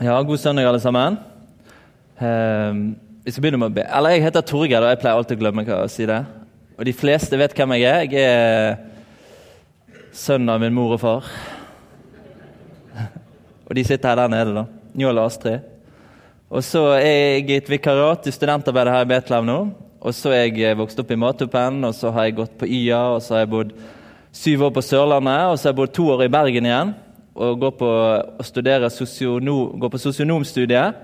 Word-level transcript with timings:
Ja, 0.00 0.22
god 0.22 0.38
søndag, 0.38 0.64
alle 0.64 0.80
sammen. 0.80 1.18
Eh, 2.16 2.74
vi 3.24 3.30
skal 3.30 3.42
begynne 3.44 3.58
med 3.60 3.74
å 3.74 3.74
be. 3.76 3.82
Eller, 3.84 4.14
jeg 4.14 4.22
heter 4.24 4.44
Torgeir, 4.48 4.80
og 4.80 4.88
jeg 4.88 5.00
pleier 5.02 5.18
alltid 5.20 5.36
å 5.36 5.40
glemme 5.42 5.64
hva 5.66 5.82
å 5.84 5.90
si 5.92 6.06
det. 6.08 6.22
Og 6.78 6.86
de 6.88 6.94
fleste 6.96 7.36
vet 7.36 7.52
hvem 7.52 7.74
jeg 7.76 7.84
er. 7.90 8.06
Jeg 8.08 8.22
er 8.24 8.78
sønn 10.16 10.48
av 10.48 10.62
min 10.64 10.72
mor 10.72 10.94
og 10.96 11.02
far. 11.02 11.28
og 13.68 13.76
de 13.76 13.84
sitter 13.84 14.14
her 14.14 14.22
der 14.22 14.32
nede, 14.32 14.56
da. 14.62 14.64
Njål 14.96 15.20
og 15.20 15.28
Astrid. 15.28 15.68
Og 16.48 16.64
så 16.64 16.86
er 16.96 17.12
jeg 17.12 17.46
i 17.50 17.60
et 17.60 17.70
vikariat 17.74 18.26
i 18.26 18.34
studentarbeidet 18.34 18.96
her 18.96 19.04
i 19.04 19.12
Betlehem 19.12 19.48
nå. 19.48 19.60
Og 20.00 20.16
så 20.16 20.32
er 20.32 20.48
jeg 20.48 20.80
vokst 20.80 21.04
opp 21.04 21.12
i 21.12 21.20
Matupen, 21.20 21.84
og 21.84 21.92
så 21.94 22.10
har 22.16 22.30
jeg 22.30 22.40
gått 22.40 22.56
på 22.56 22.66
YA, 22.80 23.04
og 23.12 23.22
så 23.22 23.36
har 23.36 23.44
jeg 23.44 23.54
bodd 23.58 23.76
syv 24.32 24.70
år 24.70 24.72
på 24.72 24.88
Sørlandet, 24.88 25.50
og 25.52 25.60
så 25.60 25.68
har 25.68 25.76
jeg 25.76 25.82
bodd 25.84 25.96
to 26.00 26.08
år 26.16 26.24
i 26.24 26.32
Bergen 26.32 26.72
igjen 26.72 26.96
og 27.32 27.60
går 27.60 27.72
på, 27.78 27.88
og 28.38 28.44
studerer 28.44 28.92
sosionom, 28.92 29.78
går 29.80 29.92
på 29.92 30.00
sosionomstudiet. 30.02 31.00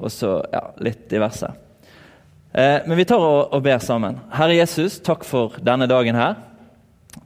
Og 0.00 0.12
så 0.14 0.38
ja, 0.52 0.62
litt 0.80 1.08
diverse. 1.10 1.50
Eh, 2.52 2.78
men 2.86 2.96
vi 2.96 3.04
tar 3.06 3.20
og, 3.20 3.50
og, 3.52 3.60
ber 3.62 3.82
sammen. 3.84 4.16
Herre 4.32 4.56
Jesus, 4.56 4.98
takk 5.04 5.26
for 5.28 5.58
denne 5.64 5.88
dagen 5.90 6.16
her. 6.18 6.38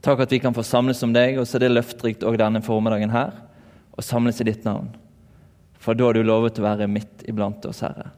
Takk 0.03 0.25
at 0.25 0.33
vi 0.33 0.41
kan 0.41 0.53
få 0.53 0.65
samles 0.65 1.01
om 1.05 1.13
deg, 1.15 1.39
og 1.39 1.47
så 1.47 1.57
er 1.57 1.65
det 1.65 1.75
løfterikt 1.77 2.25
òg 2.27 2.37
denne 2.41 2.61
formiddagen 2.65 3.13
her. 3.13 3.31
Og 3.95 4.03
samles 4.03 4.41
i 4.43 4.49
ditt 4.49 4.65
navn. 4.67 4.89
For 5.79 5.97
da 5.97 6.09
har 6.09 6.17
du 6.17 6.25
lovet 6.25 6.59
å 6.59 6.65
være 6.65 6.89
midt 6.91 7.23
iblant 7.29 7.65
oss, 7.69 7.83
Herre. 7.85 8.09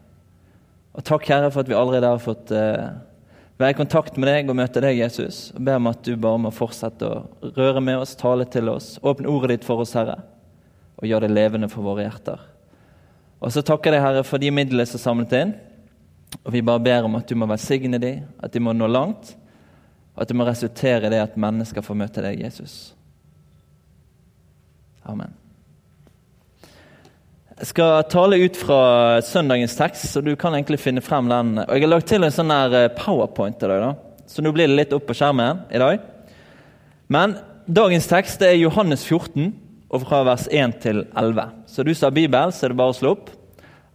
Og 0.98 1.06
takk, 1.06 1.28
Herre, 1.30 1.52
for 1.54 1.62
at 1.62 1.70
vi 1.70 1.78
allerede 1.78 2.10
har 2.10 2.24
fått 2.24 2.52
eh, 2.56 2.88
være 3.58 3.74
i 3.74 3.78
kontakt 3.78 4.18
med 4.18 4.30
deg 4.30 4.50
og 4.52 4.58
møte 4.60 4.82
deg, 4.84 5.00
Jesus. 5.00 5.48
Og 5.56 5.64
ber 5.66 5.80
om 5.80 5.90
at 5.90 6.04
du 6.06 6.14
bare 6.22 6.42
må 6.42 6.52
fortsette 6.54 7.08
å 7.10 7.52
røre 7.58 7.82
med 7.84 8.04
oss, 8.04 8.16
tale 8.20 8.46
til 8.50 8.70
oss. 8.70 8.96
Åpne 9.02 9.32
ordet 9.32 9.56
ditt 9.56 9.68
for 9.68 9.82
oss, 9.82 9.96
Herre, 9.98 10.20
og 10.98 11.10
gjør 11.10 11.26
det 11.26 11.34
levende 11.34 11.70
for 11.72 11.86
våre 11.86 12.06
hjerter. 12.06 12.44
Og 13.42 13.54
så 13.54 13.64
takker 13.66 13.94
jeg 13.94 14.00
deg, 14.00 14.06
Herre, 14.06 14.26
for 14.26 14.42
de 14.42 14.54
midlene 14.54 14.86
som 14.90 15.00
er 15.00 15.06
samlet 15.06 15.36
inn. 15.40 15.56
Og 16.44 16.52
vi 16.54 16.66
bare 16.66 16.84
ber 16.84 17.08
om 17.08 17.18
at 17.18 17.30
du 17.30 17.38
må 17.40 17.48
velsigne 17.50 18.00
dem, 18.02 18.26
at 18.44 18.54
de 18.54 18.62
må 18.62 18.74
nå 18.76 18.90
langt. 18.90 19.34
Og 20.16 20.24
at 20.24 20.30
det 20.30 20.38
må 20.38 20.48
resultere 20.48 21.08
i 21.08 21.14
det 21.14 21.24
at 21.24 21.38
mennesker 21.40 21.86
får 21.86 22.02
møte 22.02 22.24
deg, 22.26 22.42
Jesus. 22.46 22.78
Amen. 25.08 25.34
Jeg 27.58 27.72
skal 27.72 28.04
tale 28.06 28.38
ut 28.38 28.58
fra 28.60 28.82
søndagens 29.26 29.74
tekst, 29.80 30.12
så 30.12 30.22
du 30.22 30.36
kan 30.38 30.54
egentlig 30.54 30.78
finne 30.78 31.02
frem 31.02 31.26
den. 31.26 31.56
Og 31.64 31.72
Jeg 31.74 31.88
har 31.88 31.90
lagt 31.90 32.06
til 32.12 32.22
en 32.22 32.34
sånn 32.36 32.54
her 32.54 32.76
eh, 32.78 32.92
powerpoint 32.94 33.58
til 33.58 33.72
deg, 33.74 33.82
da. 33.82 34.20
så 34.30 34.46
nå 34.46 34.52
blir 34.54 34.70
det 34.70 34.76
litt 34.78 34.94
opp 34.94 35.08
på 35.08 35.16
skjermen 35.18 35.64
i 35.74 35.82
dag. 35.82 36.04
Men 37.10 37.34
dagens 37.66 38.06
tekst 38.12 38.46
er 38.46 38.54
Johannes 38.60 39.08
14, 39.08 39.50
og 39.90 40.06
fra 40.06 40.22
vers 40.28 40.46
1 40.54 40.78
til 40.86 41.02
11. 41.18 41.50
Så 41.66 41.82
du 41.82 41.92
som 41.96 42.12
har 42.12 42.16
Bibel, 42.20 42.54
så 42.54 42.68
er 42.68 42.76
det 42.76 42.80
bare 42.84 42.94
å 42.94 43.00
slå 43.00 43.16
opp. 43.18 43.34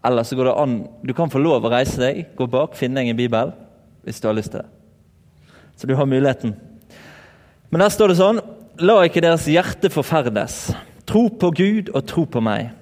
Eller 0.03 0.27
så 0.27 0.35
går 0.35 0.51
det 0.51 0.59
an 0.59 0.77
Du 1.07 1.15
kan 1.15 1.31
få 1.31 1.39
lov 1.39 1.63
å 1.63 1.71
reise 1.71 2.03
deg, 2.03 2.35
gå 2.35 2.51
bak, 2.51 2.75
finne 2.75 2.99
deg 2.99 3.15
en 3.15 3.23
bibel 3.23 3.55
hvis 4.03 4.19
du 4.19 4.27
har 4.27 4.35
lyst 4.35 4.57
til 4.57 4.65
det. 4.65 4.71
Så 5.79 5.87
du 5.87 5.95
har 5.95 6.11
muligheten. 6.11 6.57
Men 7.71 7.87
der 7.87 7.95
står 7.95 8.11
det 8.11 8.19
sånn 8.19 8.43
La 8.83 9.05
ikke 9.07 9.23
deres 9.23 9.47
hjerte 9.47 9.87
forferdes. 9.93 10.73
Tro 11.07 11.29
på 11.31 11.55
Gud 11.55 11.95
og 11.95 12.09
tro 12.11 12.27
på 12.27 12.43
meg. 12.43 12.73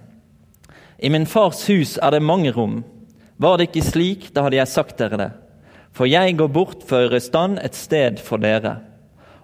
I 1.02 1.10
min 1.10 1.26
fars 1.26 1.62
hus 1.68 1.98
er 2.02 2.10
det 2.12 2.20
mange 2.20 2.52
rom. 2.52 2.82
Var 3.40 3.56
det 3.56 3.70
ikke 3.70 3.84
slik, 3.86 4.26
da 4.34 4.44
hadde 4.44 4.58
jeg 4.58 4.68
sagt 4.68 4.98
dere 5.00 5.16
det. 5.16 5.30
For 5.96 6.04
jeg 6.04 6.36
går 6.36 6.50
bort 6.52 6.82
for 6.84 6.98
å 6.98 7.06
gjøre 7.06 7.20
i 7.20 7.24
stand 7.24 7.60
et 7.64 7.76
sted 7.78 8.20
for 8.20 8.42
dere. 8.42 8.74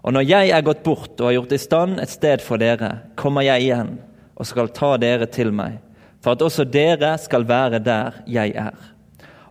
Og 0.05 0.12
når 0.12 0.27
jeg 0.29 0.51
er 0.53 0.67
gått 0.67 0.84
bort 0.84 1.17
og 1.17 1.31
har 1.31 1.39
gjort 1.39 1.55
i 1.57 1.59
stand 1.59 2.03
et 2.03 2.12
sted 2.12 2.45
for 2.45 2.61
dere, 2.61 2.91
kommer 3.17 3.47
jeg 3.47 3.65
igjen 3.65 3.95
og 4.37 4.47
skal 4.47 4.69
ta 4.77 4.93
dere 5.01 5.27
til 5.33 5.49
meg, 5.49 5.79
for 6.21 6.37
at 6.37 6.45
også 6.45 6.67
dere 6.69 7.15
skal 7.19 7.49
være 7.49 7.81
der 7.81 8.21
jeg 8.29 8.53
er. 8.61 8.77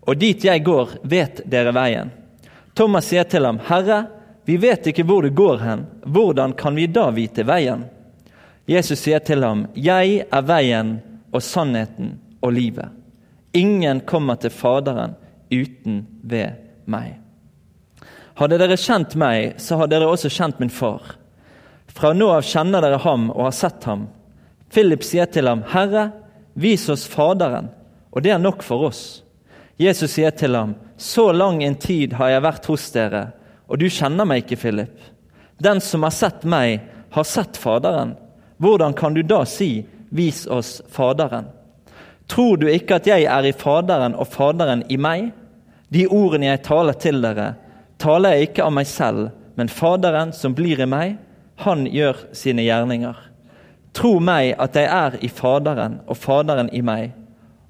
Og 0.06 0.22
dit 0.22 0.46
jeg 0.46 0.62
går, 0.64 1.00
vet 1.02 1.42
dere 1.50 1.74
veien. 1.74 2.14
Thomas 2.78 3.10
sier 3.10 3.26
til 3.26 3.50
ham, 3.50 3.58
Herre, 3.66 4.04
vi 4.46 4.60
vet 4.62 4.92
ikke 4.92 5.08
hvor 5.10 5.26
du 5.26 5.34
går 5.34 5.58
hen, 5.66 5.84
hvordan 6.06 6.54
kan 6.54 6.78
vi 6.78 6.86
da 6.86 7.10
vite 7.16 7.48
veien? 7.50 7.88
Jesus 8.70 9.02
sier 9.02 9.26
til 9.26 9.42
ham, 9.42 9.66
Jeg 9.74 10.28
er 10.30 10.46
veien, 10.46 11.00
og 11.36 11.44
sannheten 11.44 12.16
og 12.42 12.56
livet. 12.56 12.90
Ingen 13.56 14.02
kommer 14.08 14.40
til 14.40 14.54
Faderen 14.54 15.16
uten 15.52 16.02
ved 16.24 16.58
meg. 16.92 17.20
Hadde 18.36 18.60
dere 18.60 18.76
kjent 18.80 19.16
meg, 19.20 19.56
så 19.64 19.78
hadde 19.80 19.96
dere 19.96 20.10
også 20.12 20.32
kjent 20.32 20.60
min 20.60 20.74
far. 20.74 21.16
Fra 21.96 22.12
nå 22.12 22.28
av 22.36 22.44
kjenner 22.44 22.84
dere 22.84 23.00
ham 23.06 23.30
og 23.32 23.46
har 23.48 23.56
sett 23.56 23.88
ham. 23.88 24.10
Philip 24.74 25.06
sier 25.08 25.30
til 25.32 25.48
ham, 25.48 25.64
Herre, 25.72 26.10
vis 26.60 26.90
oss 26.92 27.06
Faderen, 27.08 27.70
og 28.12 28.24
det 28.26 28.34
er 28.36 28.42
nok 28.42 28.64
for 28.64 28.90
oss. 28.90 29.06
Jesus 29.80 30.18
sier 30.18 30.36
til 30.36 30.56
ham, 30.56 30.76
Så 30.98 31.32
lang 31.32 31.64
en 31.64 31.76
tid 31.76 32.14
har 32.16 32.30
jeg 32.30 32.44
vært 32.44 32.68
hos 32.72 32.92
dere, 32.92 33.24
og 33.68 33.80
du 33.80 33.90
kjenner 33.92 34.28
meg 34.28 34.44
ikke, 34.44 34.60
Philip. 34.60 35.00
Den 35.60 35.82
som 35.84 36.04
har 36.04 36.16
sett 36.16 36.44
meg, 36.48 36.84
har 37.12 37.24
sett 37.28 37.58
Faderen. 37.60 38.16
Hvordan 38.58 38.94
kan 38.96 39.14
du 39.14 39.22
da 39.24 39.44
si, 39.48 39.86
vis 40.10 40.46
oss 40.48 40.82
Faderen. 40.90 41.48
Tror 42.28 42.58
du 42.58 42.68
ikke 42.70 42.98
at 43.00 43.08
jeg 43.08 43.28
er 43.30 43.46
i 43.46 43.54
Faderen 43.54 44.16
og 44.18 44.28
Faderen 44.34 44.84
i 44.90 44.98
meg? 44.98 45.30
De 45.94 46.08
ordene 46.10 46.50
jeg 46.50 46.64
taler 46.66 46.98
til 46.98 47.22
dere, 47.22 47.54
taler 48.02 48.36
jeg 48.36 48.50
ikke 48.50 48.66
av 48.66 48.74
meg 48.74 48.90
selv, 48.90 49.30
men 49.56 49.72
Faderen 49.72 50.34
som 50.36 50.56
blir 50.58 50.82
i 50.82 50.90
meg, 50.90 51.20
han 51.62 51.86
gjør 51.88 52.26
sine 52.36 52.66
gjerninger. 52.66 53.16
Tro 53.96 54.18
meg 54.20 54.56
at 54.60 54.76
jeg 54.76 54.90
er 54.92 55.20
i 55.24 55.30
Faderen 55.32 56.02
og 56.10 56.18
Faderen 56.20 56.72
i 56.76 56.82
meg. 56.84 57.14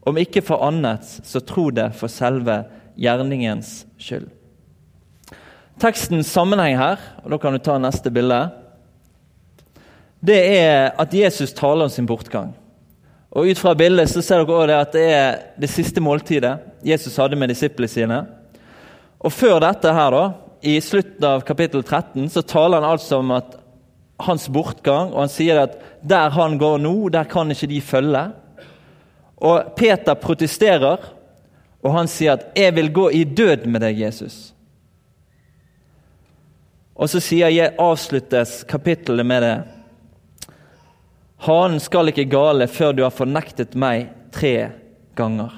Om 0.06 0.18
ikke 0.22 0.42
for 0.46 0.64
annet, 0.66 1.06
så 1.06 1.42
tro 1.42 1.68
det 1.74 1.92
for 1.98 2.10
selve 2.10 2.64
gjerningens 2.98 3.84
skyld. 4.02 4.30
Tekstens 5.82 6.30
sammenheng 6.32 6.78
her, 6.80 7.02
og 7.24 7.34
da 7.34 7.40
kan 7.42 7.54
du 7.54 7.60
ta 7.60 7.76
neste 7.82 8.10
bilde 8.14 8.40
det 10.26 10.38
er 10.58 10.94
at 10.98 11.14
Jesus 11.14 11.54
taler 11.54 11.86
om 11.86 11.92
sin 11.92 12.08
bortgang. 12.10 12.54
Og 13.36 13.50
Ut 13.52 13.60
fra 13.60 13.74
bildet 13.76 14.10
så 14.10 14.24
ser 14.24 14.42
dere 14.42 14.62
også 14.64 14.78
at 14.80 14.96
det 14.96 15.06
er 15.12 15.42
det 15.60 15.70
siste 15.70 16.02
måltidet 16.02 16.56
Jesus 16.86 17.18
hadde 17.20 17.36
med 17.36 17.52
disiplene 17.52 17.92
sine. 17.92 18.22
Og 19.20 19.34
Før 19.34 19.60
dette, 19.60 19.92
her 19.92 20.16
da, 20.16 20.24
i 20.66 20.80
slutten 20.82 21.28
av 21.28 21.44
kapittel 21.46 21.84
13, 21.84 22.30
så 22.32 22.46
taler 22.48 22.80
han 22.80 22.96
altså 22.96 23.20
om 23.20 23.36
at 23.36 23.58
hans 24.24 24.48
bortgang. 24.48 25.12
og 25.12 25.26
Han 25.26 25.34
sier 25.34 25.66
at 25.66 25.78
der 26.02 26.32
han 26.32 26.58
går 26.62 26.80
nå, 26.80 26.96
der 27.12 27.28
kan 27.30 27.52
ikke 27.52 27.70
de 27.70 27.82
følge. 27.82 28.24
Og 29.36 29.76
Peter 29.76 30.16
protesterer, 30.16 31.12
og 31.84 31.94
han 31.94 32.08
sier 32.08 32.34
at 32.34 32.52
'jeg 32.56 32.76
vil 32.76 32.94
gå 32.94 33.10
i 33.10 33.24
død 33.24 33.66
med 33.68 33.82
deg, 33.82 34.00
Jesus'. 34.00 34.54
Og 36.96 37.10
så 37.10 37.20
sier 37.20 37.52
jeg, 37.52 37.76
avsluttes 37.80 38.64
kapittelet 38.64 39.26
med 39.26 39.42
det. 39.42 39.75
Hanen 41.46 41.80
skal 41.80 42.10
ikke 42.10 42.28
gale 42.30 42.68
før 42.72 42.94
du 42.96 43.04
har 43.06 43.14
fornektet 43.14 43.76
meg 43.78 44.10
tre 44.34 44.72
ganger. 45.18 45.52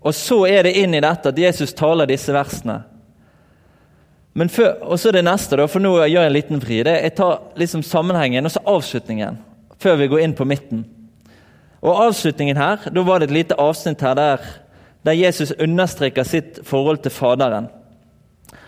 Og 0.00 0.14
så 0.16 0.44
er 0.48 0.64
det 0.64 0.76
inn 0.80 0.94
i 0.94 1.02
dette 1.02 1.32
at 1.32 1.38
Jesus 1.38 1.74
taler 1.76 2.08
disse 2.08 2.32
versene. 2.32 2.78
Før, 4.48 4.76
og 4.86 4.96
så 4.96 5.10
er 5.10 5.18
det 5.18 5.26
neste, 5.26 5.58
da, 5.58 5.66
for 5.68 5.82
nå 5.82 5.90
gjør 5.98 6.06
jeg 6.06 6.30
en 6.30 6.36
liten 6.36 6.62
vri. 6.62 6.78
Jeg 6.86 7.14
tar 7.18 7.40
liksom 7.58 7.82
sammenhengen 7.84 8.46
og 8.46 8.54
så 8.54 8.62
avslutningen 8.64 9.40
før 9.80 9.98
vi 10.00 10.08
går 10.12 10.22
inn 10.24 10.36
på 10.36 10.46
midten. 10.48 10.84
Og 11.80 11.96
Avslutningen 12.04 12.58
her, 12.60 12.82
da 12.92 13.02
var 13.04 13.20
det 13.20 13.30
et 13.30 13.36
lite 13.38 13.56
avsnitt 13.60 14.02
her 14.04 14.16
der, 14.18 14.42
der 15.04 15.16
Jesus 15.16 15.54
understreker 15.56 16.26
sitt 16.28 16.60
forhold 16.68 17.00
til 17.00 17.14
Faderen. 17.14 17.70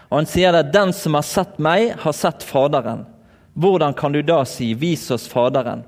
Og 0.08 0.18
Han 0.18 0.26
sier 0.26 0.56
at 0.56 0.72
'den 0.72 0.92
som 0.92 1.14
har 1.14 1.22
sett 1.22 1.58
meg, 1.58 1.94
har 2.00 2.12
sett 2.12 2.44
Faderen'. 2.44 3.04
Hvordan 3.54 3.94
kan 3.94 4.12
du 4.12 4.22
da 4.22 4.44
si 4.44 4.74
'vis 4.74 5.10
oss 5.10 5.28
Faderen'? 5.28 5.84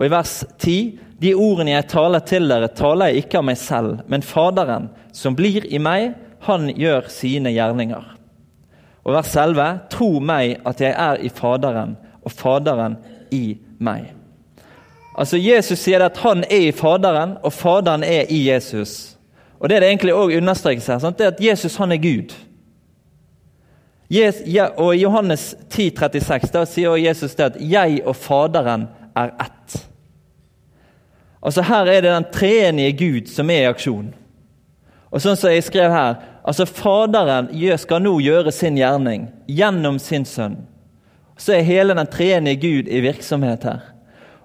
Og 0.00 0.06
i 0.06 0.10
vers 0.10 0.44
10.: 0.58 0.98
De 1.20 1.34
ordene 1.36 1.74
jeg 1.74 1.88
taler 1.92 2.22
til 2.24 2.48
dere, 2.48 2.70
taler 2.72 3.10
jeg 3.10 3.24
ikke 3.26 3.38
av 3.42 3.44
meg 3.44 3.58
selv, 3.60 3.98
men 4.08 4.24
Faderen, 4.24 4.88
som 5.12 5.36
blir 5.36 5.66
i 5.68 5.78
meg, 5.78 6.14
han 6.48 6.70
gjør 6.72 7.10
sine 7.12 7.52
gjerninger. 7.52 8.06
Og 9.04 9.12
vers 9.12 9.34
11.: 9.36 9.66
Tro 9.92 10.08
meg 10.24 10.56
at 10.64 10.80
jeg 10.80 10.94
er 10.96 11.20
i 11.20 11.28
Faderen, 11.28 11.98
og 12.24 12.32
Faderen 12.32 12.96
i 13.30 13.58
meg. 13.78 14.14
Altså 15.18 15.36
Jesus 15.36 15.82
sier 15.84 16.00
at 16.06 16.16
han 16.24 16.46
er 16.48 16.70
i 16.70 16.72
Faderen, 16.72 17.36
og 17.44 17.52
Faderen 17.52 18.04
er 18.04 18.24
i 18.32 18.46
Jesus. 18.48 19.18
Og 19.60 19.68
Det 19.68 19.76
er 19.76 19.80
det 19.80 19.88
egentlig 19.88 20.14
også 20.14 20.36
understrekes 20.36 20.86
her. 20.86 20.98
Sant? 20.98 21.18
Det 21.18 21.26
er 21.26 21.30
at 21.30 21.44
Jesus 21.44 21.76
han 21.76 21.92
er 21.92 22.00
Gud. 22.00 22.32
Og 24.76 24.96
I 24.96 25.00
Johannes 25.02 25.54
10, 25.70 25.90
36, 25.90 26.66
sier 26.66 26.96
Jesus 26.96 27.34
det 27.34 27.44
at 27.44 27.56
'jeg 27.60 28.00
og 28.06 28.16
Faderen 28.16 28.88
er 29.16 29.28
ett'. 29.28 29.89
Altså 31.40 31.64
Her 31.64 31.88
er 31.88 32.02
det 32.04 32.12
den 32.12 32.30
treenige 32.32 32.92
Gud 32.92 33.30
som 33.32 33.50
er 33.50 33.64
i 33.64 33.70
aksjon. 33.70 34.10
Og 35.10 35.22
sånn 35.22 35.38
som 35.38 35.50
jeg 35.50 35.64
skrev 35.66 35.90
her, 35.90 36.18
altså 36.46 36.66
Faderen 36.68 37.48
skal 37.80 38.02
nå 38.04 38.18
gjøre 38.22 38.52
sin 38.54 38.78
gjerning 38.78 39.28
gjennom 39.48 39.98
sin 39.98 40.26
sønn. 40.28 40.60
Så 41.40 41.56
er 41.56 41.66
hele 41.66 41.96
den 41.96 42.10
treenige 42.12 42.60
Gud 42.60 42.90
i 42.92 43.00
virksomhet 43.00 43.64
her. 43.64 43.80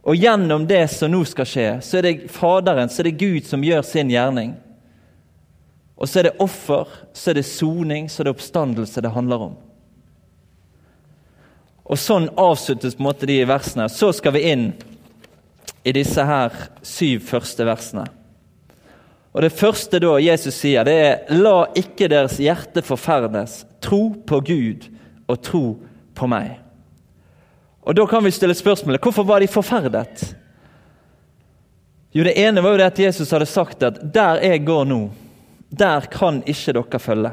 Og 0.06 0.16
gjennom 0.16 0.68
det 0.70 0.86
som 0.94 1.12
nå 1.12 1.24
skal 1.28 1.50
skje, 1.50 1.70
så 1.84 2.00
er 2.00 2.08
det 2.08 2.32
Faderen, 2.32 2.90
så 2.90 3.02
er 3.02 3.10
det 3.10 3.20
Gud 3.20 3.46
som 3.50 3.64
gjør 3.66 3.84
sin 3.86 4.10
gjerning. 4.14 4.56
Og 5.96 6.10
så 6.10 6.20
er 6.20 6.30
det 6.30 6.40
offer, 6.44 6.90
så 7.16 7.32
er 7.32 7.40
det 7.40 7.48
soning, 7.48 8.10
så 8.10 8.22
er 8.22 8.28
det 8.28 8.36
oppstandelse 8.36 9.04
det 9.04 9.14
handler 9.16 9.48
om. 9.50 9.56
Og 11.86 12.00
Sånn 12.02 12.28
avsluttes 12.42 12.98
på 12.98 13.04
en 13.04 13.08
måte 13.08 13.30
de 13.30 13.38
versene. 13.46 13.86
Så 13.90 14.10
skal 14.18 14.34
vi 14.36 14.46
inn 14.50 14.70
i 15.86 15.94
disse 15.94 16.24
her 16.26 16.54
syv 16.82 17.22
første 17.28 17.66
versene. 17.68 18.06
Og 19.36 19.42
Det 19.42 19.52
første 19.54 20.00
da 20.00 20.14
Jesus 20.24 20.56
sier, 20.56 20.86
det 20.88 20.96
er 20.96 21.34
La 21.36 21.68
ikke 21.76 22.08
deres 22.08 22.38
hjerte 22.40 22.82
forferdes. 22.82 23.66
Tro 23.84 24.16
på 24.26 24.40
Gud 24.48 24.88
og 25.28 25.42
tro 25.44 25.66
på 26.16 26.30
meg. 26.32 26.56
Og 27.84 27.96
Da 27.96 28.06
kan 28.10 28.24
vi 28.24 28.32
stille 28.32 28.56
spørsmålet 28.56 29.04
hvorfor 29.04 29.28
var 29.28 29.40
de 29.40 29.48
forferdet? 29.48 30.36
Jo, 32.16 32.24
Det 32.24 32.38
ene 32.38 32.64
var 32.64 32.72
jo 32.72 32.78
det 32.78 32.86
at 32.86 33.00
Jesus 33.00 33.32
hadde 33.32 33.46
sagt 33.46 33.84
at 33.84 34.00
der 34.14 34.40
jeg 34.42 34.66
går 34.66 34.86
nå, 34.86 35.10
der 35.70 36.08
kan 36.08 36.42
ikke 36.48 36.74
dere 36.74 37.00
følge. 37.00 37.32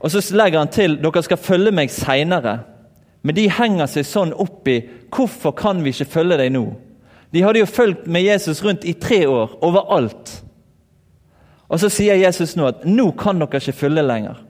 Og 0.00 0.10
så 0.10 0.34
legger 0.34 0.58
han 0.58 0.68
til 0.68 0.96
dere 0.96 1.22
skal 1.22 1.36
følge 1.36 1.70
meg 1.70 1.90
seinere. 1.90 2.71
Men 3.22 3.36
de 3.38 3.46
henger 3.54 3.90
seg 3.90 4.06
sånn 4.06 4.32
opp 4.34 4.66
i 4.70 4.80
hvorfor 5.14 5.54
kan 5.58 5.82
vi 5.84 5.92
ikke 5.94 6.10
følge 6.16 6.40
deg 6.40 6.54
nå? 6.54 6.64
De 7.32 7.42
hadde 7.44 7.62
jo 7.62 7.68
fulgt 7.70 8.08
med 8.10 8.26
Jesus 8.26 8.60
rundt 8.64 8.84
i 8.84 8.96
tre 8.98 9.22
år, 9.30 9.54
overalt. 9.64 10.34
Og 11.72 11.80
så 11.80 11.88
sier 11.88 12.18
Jesus 12.20 12.56
nå 12.58 12.66
at 12.68 12.82
nå 12.84 13.06
kan 13.16 13.40
dere 13.40 13.62
ikke 13.62 13.78
følge 13.78 14.04
lenger. 14.04 14.42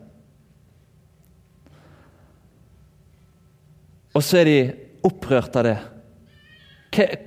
Og 4.13 4.25
så 4.25 4.43
er 4.43 4.49
de 4.49 4.59
opprørt 5.07 5.57
av 5.57 5.69
det. 5.69 5.79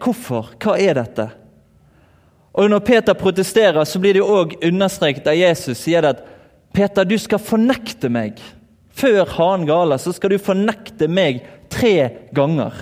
Hvorfor? 0.02 0.52
Hva 0.62 0.76
er 0.78 1.00
dette? 1.00 1.30
Og 2.56 2.70
Når 2.70 2.84
Peter 2.88 3.14
protesterer, 3.14 3.84
så 3.84 4.00
blir 4.00 4.16
det 4.16 4.22
jo 4.22 4.36
òg 4.42 4.54
understreket 4.64 5.26
av 5.28 5.36
Jesus 5.36 5.82
sier 5.82 6.04
det 6.04 6.14
at 6.16 6.28
Peter, 6.76 7.08
du 7.08 7.16
skal 7.20 7.40
fornekte 7.40 8.10
meg. 8.12 8.40
Før 8.96 9.28
hanen 9.38 9.68
galer, 9.68 10.00
så 10.00 10.14
skal 10.16 10.32
du 10.32 10.40
fornekte 10.40 11.10
meg 11.12 11.44
tre 11.72 12.28
ganger. 12.36 12.74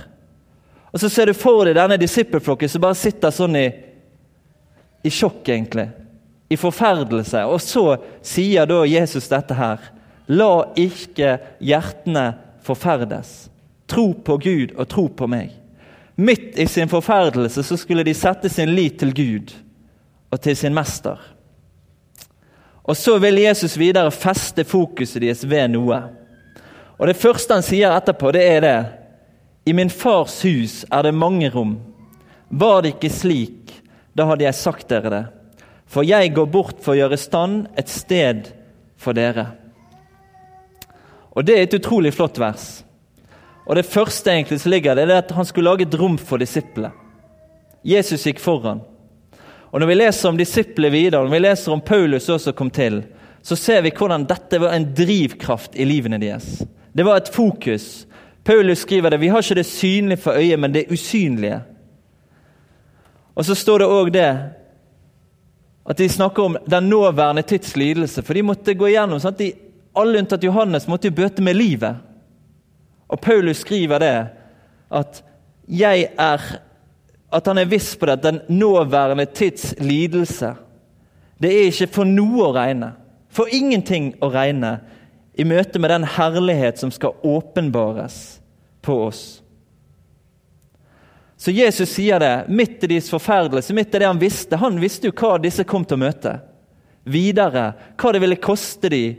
Og 0.94 1.00
Så 1.02 1.10
ser 1.10 1.26
du 1.26 1.34
for 1.34 1.66
deg 1.66 1.76
denne 1.78 1.98
disippelflokken 1.98 2.70
som 2.70 2.84
bare 2.84 2.98
sitter 2.98 3.34
sånn 3.34 3.58
i, 3.58 3.66
i 5.02 5.10
sjokk, 5.10 5.42
egentlig. 5.50 5.88
I 6.54 6.60
forferdelse. 6.60 7.42
Og 7.50 7.58
så 7.66 7.98
sier 8.22 8.70
da 8.70 8.84
Jesus 8.86 9.32
dette 9.32 9.58
her. 9.58 9.82
La 10.30 10.70
ikke 10.78 11.40
hjertene 11.58 12.28
forferdes. 12.64 13.50
Tro 13.90 14.12
på 14.14 14.38
Gud 14.38 14.78
og 14.78 14.88
tro 14.92 15.08
på 15.10 15.28
meg. 15.28 15.50
Midt 16.16 16.60
i 16.62 16.68
sin 16.70 16.92
forferdelse 16.92 17.66
så 17.66 17.78
skulle 17.78 18.06
de 18.06 18.14
sette 18.14 18.50
sin 18.54 18.70
lit 18.78 19.00
til 19.02 19.16
Gud 19.18 19.56
og 20.30 20.42
til 20.46 20.56
sin 20.58 20.78
mester. 20.78 21.18
Og 22.84 22.98
Så 22.98 23.18
vil 23.20 23.40
Jesus 23.40 23.78
videre 23.78 24.12
feste 24.12 24.66
fokuset 24.68 25.22
deres 25.24 25.44
ved 25.48 25.72
noe. 25.72 26.02
Og 27.00 27.08
Det 27.08 27.18
første 27.18 27.54
han 27.54 27.66
sier 27.66 27.96
etterpå, 27.96 28.32
det 28.32 28.44
er 28.44 28.62
det. 28.62 28.80
I 29.66 29.74
min 29.74 29.90
fars 29.90 30.42
hus 30.44 30.84
er 30.92 31.04
det 31.04 31.16
mange 31.16 31.50
rom. 31.50 31.78
Var 32.50 32.82
det 32.82 32.96
ikke 32.96 33.10
slik, 33.10 33.72
da 34.14 34.28
hadde 34.28 34.46
jeg 34.46 34.60
sagt 34.60 34.90
dere 34.92 35.10
det. 35.10 35.24
For 35.88 36.04
jeg 36.04 36.34
går 36.36 36.50
bort 36.52 36.82
for 36.84 36.94
å 36.94 37.00
gjøre 37.00 37.18
stand 37.18 37.68
et 37.80 37.90
sted 37.90 38.50
for 38.98 39.16
dere. 39.16 39.48
Og 41.34 41.46
Det 41.46 41.56
er 41.58 41.64
et 41.64 41.78
utrolig 41.80 42.14
flott 42.14 42.38
vers. 42.38 42.84
Og 43.66 43.76
Det 43.76 43.86
første 43.86 44.32
egentlig 44.32 44.60
som 44.60 44.72
ligger 44.72 44.96
det, 44.96 45.10
er 45.10 45.24
at 45.24 45.32
han 45.32 45.46
skulle 45.46 45.70
lage 45.70 45.88
et 45.88 46.00
rom 46.00 46.18
for 46.18 46.38
disiplene. 46.38 46.92
Jesus 47.84 48.24
gikk 48.24 48.40
foran. 48.40 48.82
Og 49.74 49.80
Når 49.82 49.90
vi 49.90 49.96
leser 49.96 50.30
om 50.30 50.38
disiplene 50.38 50.94
videre, 50.94 51.24
når 51.26 51.34
vi 51.34 51.40
leser 51.42 51.74
om 51.74 51.82
Paulus 51.82 52.30
også 52.30 52.52
kom 52.54 52.70
til, 52.70 53.02
så 53.42 53.56
ser 53.58 53.82
vi 53.82 53.92
hvordan 53.98 54.28
dette 54.30 54.60
var 54.62 54.76
en 54.76 54.86
drivkraft 54.96 55.74
i 55.76 55.88
livene 55.90 56.20
deres. 56.22 56.62
Det 56.94 57.06
var 57.06 57.18
et 57.18 57.32
fokus. 57.34 58.06
Paulus 58.46 58.84
skriver 58.86 59.10
det, 59.10 59.20
vi 59.20 59.32
har 59.34 59.42
ikke 59.42 59.58
det 59.58 59.66
synlige 59.66 60.22
for 60.22 60.38
øyet, 60.38 60.60
men 60.60 60.74
det 60.74 60.86
usynlige. 60.94 61.64
Og 63.36 63.46
så 63.46 63.56
står 63.58 63.82
det 63.82 63.90
òg 63.90 64.12
det 64.14 64.30
at 65.90 65.98
de 65.98 66.10
snakker 66.10 66.44
om 66.44 66.58
den 66.70 66.90
nåværende 66.90 67.42
tids 67.42 67.76
lidelse. 67.76 68.22
For 68.22 68.38
de 68.38 68.46
måtte 68.46 68.78
gå 68.78 68.92
igjennom 68.92 69.20
sånn 69.20 69.34
at 69.34 69.42
de, 69.42 69.54
Alle 69.94 70.18
unntatt 70.18 70.42
Johannes 70.42 70.88
måtte 70.90 71.10
jo 71.10 71.14
bøte 71.14 71.42
med 71.46 71.54
livet. 71.54 72.00
Og 73.06 73.20
Paulus 73.22 73.60
skriver 73.62 74.00
det, 74.02 74.16
at 74.90 75.20
jeg 75.70 76.08
er 76.18 76.46
at 77.34 77.48
han 77.50 77.58
er 77.58 77.70
viss 77.70 77.96
på 77.98 78.08
det, 78.08 78.20
at 78.20 78.26
den 78.28 78.42
nåværende 78.62 79.26
tids 79.26 79.74
lidelse 79.82 80.54
det 81.42 81.50
er 81.52 81.66
ikke 81.68 81.90
for 81.92 82.08
noe 82.08 82.46
å 82.46 82.54
regne, 82.56 82.94
for 83.34 83.52
ingenting 83.52 84.14
å 84.24 84.30
regne, 84.32 84.78
i 85.34 85.44
møte 85.50 85.80
med 85.82 85.90
den 85.90 86.04
herlighet 86.06 86.78
som 86.78 86.92
skal 86.94 87.16
åpenbares 87.26 88.38
på 88.86 89.00
oss. 89.08 89.24
Så 91.36 91.52
Jesus 91.52 91.90
sier 91.90 92.22
det 92.22 92.46
midt 92.54 92.86
i 92.86 92.92
deres 92.92 93.10
forferdelse, 93.12 93.74
midt 93.74 93.96
i 93.98 94.00
det 94.04 94.08
han 94.08 94.22
visste. 94.22 94.60
Han 94.62 94.78
visste 94.80 95.10
jo 95.10 95.16
hva 95.18 95.40
disse 95.42 95.66
kom 95.68 95.84
til 95.84 95.98
å 95.98 96.04
møte. 96.06 96.36
Videre, 97.04 97.66
hva 98.00 98.14
det 98.14 98.22
ville 98.24 98.40
koste 98.40 98.94
dem 98.94 99.18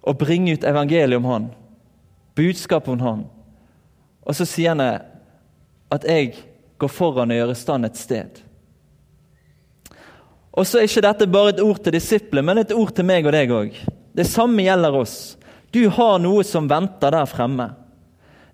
å 0.00 0.14
bringe 0.16 0.54
ut 0.54 0.64
evangeliet 0.64 1.18
om 1.18 1.26
han, 1.28 1.50
budskapet 2.38 2.94
om 2.94 3.02
han. 3.04 3.26
Og 4.24 4.38
så 4.38 4.46
sier 4.48 4.72
han 4.72 5.02
at 5.90 6.06
jeg 6.08 6.38
gå 6.80 6.88
foran 6.90 7.32
og 7.32 7.40
gjøre 7.40 7.58
stand 7.58 7.88
et 7.88 7.98
sted. 8.00 8.40
Og 10.50 10.66
så 10.66 10.80
er 10.80 10.88
ikke 10.88 11.04
dette 11.06 11.28
bare 11.30 11.52
et 11.54 11.62
ord 11.62 11.78
til 11.84 11.94
disiplene, 11.94 12.44
men 12.46 12.62
et 12.62 12.74
ord 12.74 12.90
til 12.94 13.06
meg 13.06 13.28
og 13.28 13.36
deg 13.36 13.52
òg. 13.54 13.76
Det 14.16 14.26
samme 14.26 14.64
gjelder 14.64 14.96
oss. 14.98 15.18
Du 15.70 15.84
har 15.94 16.18
noe 16.18 16.42
som 16.46 16.66
venter 16.70 17.14
der 17.14 17.28
fremme. 17.30 17.70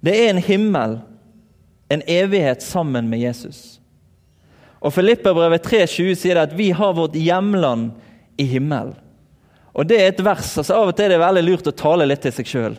Det 0.05 0.13
er 0.13 0.35
en 0.35 0.43
himmel, 0.45 0.99
en 1.89 2.03
evighet 2.07 2.63
sammen 2.63 3.09
med 3.09 3.25
Jesus. 3.25 3.79
Og 4.85 4.93
Filipperbrevet 4.93 5.65
3,20 5.65 6.15
sier 6.21 6.37
det 6.37 6.51
at 6.51 6.57
vi 6.59 6.69
har 6.77 6.95
vårt 6.95 7.17
hjemland 7.17 7.95
i 8.37 8.45
himmelen. 8.45 8.95
Og 9.77 9.89
det 9.89 9.97
er 10.01 10.11
et 10.13 10.21
vers. 10.25 10.55
altså 10.59 10.77
Av 10.77 10.91
og 10.91 10.97
til 10.97 11.09
er 11.09 11.17
det 11.17 11.21
veldig 11.21 11.43
lurt 11.45 11.67
å 11.69 11.75
tale 11.77 12.07
litt 12.09 12.23
til 12.25 12.33
seg 12.33 12.49
sjøl. 12.49 12.77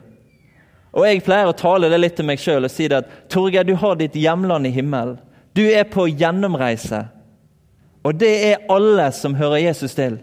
Og 0.97 1.05
jeg 1.05 1.21
pleier 1.25 1.49
å 1.49 1.57
tale 1.57 1.91
det 1.91 1.99
litt 1.99 2.15
til 2.17 2.25
meg 2.25 2.41
sjøl 2.41 2.65
og 2.65 2.73
si 2.73 2.87
det 2.89 3.03
at 3.03 3.11
Torgeir, 3.29 3.65
du 3.67 3.75
har 3.77 3.97
ditt 3.99 4.15
hjemland 4.17 4.65
i 4.65 4.73
himmelen. 4.73 5.19
Du 5.57 5.63
er 5.65 5.87
på 5.89 6.03
gjennomreise. 6.07 7.07
Og 8.05 8.13
det 8.21 8.33
er 8.45 8.65
alle 8.69 9.07
som 9.11 9.33
hører 9.39 9.63
Jesus 9.63 9.95
til. 9.97 10.19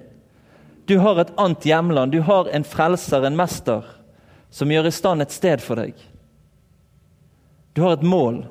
Du 0.87 1.01
har 1.03 1.19
et 1.19 1.33
annet 1.41 1.65
hjemland. 1.67 2.13
Du 2.15 2.21
har 2.23 2.47
en 2.55 2.65
frelser, 2.65 3.25
en 3.27 3.35
mester, 3.37 3.83
som 4.55 4.71
gjør 4.71 4.87
i 4.87 4.93
stand 4.95 5.25
et 5.25 5.35
sted 5.35 5.65
for 5.65 5.81
deg. 5.83 5.97
Du 7.75 7.83
har 7.83 7.97
et 7.97 8.07
mål. 8.07 8.45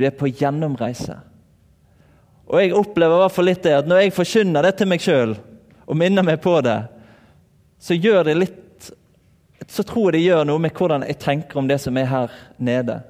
Du 0.00 0.04
er 0.08 0.16
på 0.16 0.30
gjennomreise. 0.32 1.18
Og 2.46 2.62
jeg 2.62 2.72
opplever 2.78 3.18
i 3.18 3.24
hvert 3.26 3.34
fall 3.36 3.48
litt 3.50 3.64
det 3.66 3.74
at 3.76 3.90
når 3.90 4.06
jeg 4.06 4.14
forkynner 4.16 4.64
det 4.64 4.76
til 4.78 4.88
meg 4.88 5.04
sjøl 5.04 5.34
og 5.84 5.98
minner 5.98 6.24
meg 6.24 6.40
på 6.40 6.54
det, 6.64 6.78
så 7.82 7.98
gjør 7.98 8.30
det 8.30 8.38
litt 8.38 8.62
så 9.68 9.82
tror 9.82 10.14
jeg 10.14 10.20
det 10.20 10.24
gjør 10.28 10.48
noe 10.48 10.62
med 10.62 10.72
hvordan 10.78 11.04
jeg 11.08 11.18
tenker 11.20 11.58
om 11.58 11.68
det 11.68 11.80
som 11.82 11.96
er 11.98 12.06
her 12.06 12.34
nede 12.62 13.00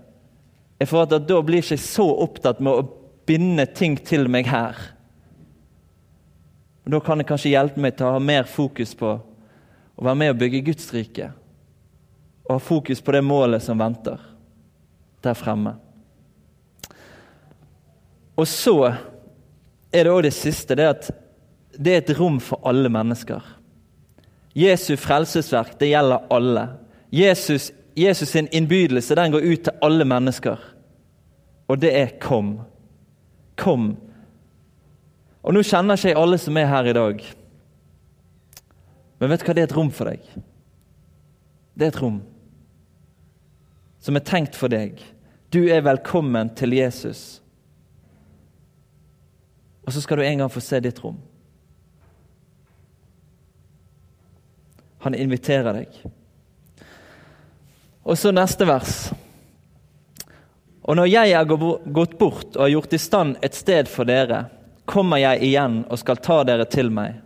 er 0.78 0.88
for 0.88 1.06
at 1.06 1.14
da 1.28 1.40
blir 1.42 1.64
ikke 1.64 1.78
så 1.80 2.06
opptatt 2.26 2.60
med 2.60 2.72
å 2.72 2.86
binde 3.26 3.66
ting 3.76 3.96
til 3.98 4.28
meg 4.30 4.48
her. 4.50 4.76
Og 6.84 6.92
Da 6.92 7.00
kan 7.00 7.18
det 7.18 7.26
kanskje 7.26 7.54
hjelpe 7.54 7.82
meg 7.82 7.96
til 7.96 8.06
å 8.06 8.14
ha 8.14 8.22
mer 8.22 8.46
fokus 8.46 8.94
på 8.94 9.16
å 9.16 10.04
være 10.04 10.20
med 10.20 10.34
og 10.34 10.38
bygge 10.38 10.64
Guds 10.68 10.92
rike. 10.94 11.32
Og 12.46 12.58
ha 12.58 12.62
fokus 12.62 13.00
på 13.02 13.12
det 13.16 13.24
målet 13.26 13.64
som 13.64 13.78
venter 13.78 14.20
der 15.24 15.34
fremme. 15.34 15.74
Og 18.36 18.46
så 18.46 18.76
er 18.86 20.04
det 20.04 20.12
òg 20.12 20.22
det 20.28 20.34
siste, 20.36 20.76
det 20.76 20.86
at 20.86 21.08
det 21.76 21.92
er 21.92 22.02
et 22.04 22.18
rom 22.18 22.38
for 22.40 22.60
alle 22.68 22.90
mennesker. 22.92 23.40
Jesu 24.56 24.94
frelsesverk 25.00 25.74
det 25.80 25.90
gjelder 25.90 26.28
alle. 26.32 26.66
Jesus 27.10 27.72
Jesus 27.96 28.28
sin 28.28 28.48
innbydelse 28.52 29.16
den 29.16 29.32
går 29.32 29.44
ut 29.44 29.62
til 29.64 29.78
alle 29.82 30.04
mennesker. 30.04 30.56
Og 31.68 31.80
det 31.80 31.96
er 31.96 32.06
'kom'. 32.06 32.60
Kom. 33.56 33.96
Og 35.42 35.54
Nå 35.54 35.62
kjenner 35.62 35.94
ikke 35.94 36.08
jeg 36.08 36.16
alle 36.16 36.38
som 36.38 36.56
er 36.56 36.66
her 36.66 36.84
i 36.84 36.92
dag. 36.92 37.22
Men 39.18 39.30
vet 39.30 39.40
du 39.40 39.44
hva? 39.46 39.54
Det 39.54 39.62
er 39.62 39.68
et 39.70 39.76
rom 39.76 39.90
for 39.90 40.04
deg. 40.04 40.20
Det 41.78 41.82
er 41.82 41.88
et 41.88 42.02
rom 42.02 42.22
som 43.98 44.16
er 44.16 44.20
tenkt 44.20 44.54
for 44.54 44.68
deg. 44.68 45.00
Du 45.52 45.64
er 45.66 45.80
velkommen 45.80 46.54
til 46.54 46.72
Jesus. 46.72 47.42
Og 49.86 49.92
så 49.92 50.00
skal 50.00 50.16
du 50.16 50.22
en 50.22 50.38
gang 50.38 50.52
få 50.52 50.60
se 50.60 50.80
ditt 50.80 51.04
rom. 51.04 51.18
Han 54.98 55.14
inviterer 55.14 55.72
deg. 55.72 56.00
Og 58.06 58.18
så 58.18 58.30
neste 58.30 58.66
vers. 58.68 59.10
Og 60.86 60.94
når 60.94 61.08
jeg 61.10 61.32
er 61.34 61.48
gått 61.50 62.14
bort 62.20 62.54
og 62.54 62.62
har 62.62 62.70
gjort 62.70 62.94
i 62.94 63.00
stand 63.02 63.38
et 63.42 63.56
sted 63.58 63.90
for 63.90 64.06
dere, 64.06 64.44
kommer 64.86 65.18
jeg 65.18 65.42
igjen 65.48 65.80
og 65.90 65.98
skal 65.98 66.20
ta 66.22 66.44
dere 66.46 66.68
til 66.70 66.92
meg, 66.94 67.16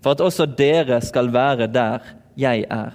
for 0.00 0.16
at 0.16 0.22
også 0.24 0.46
dere 0.56 1.02
skal 1.04 1.28
være 1.34 1.68
der 1.68 2.06
jeg 2.40 2.64
er. 2.72 2.94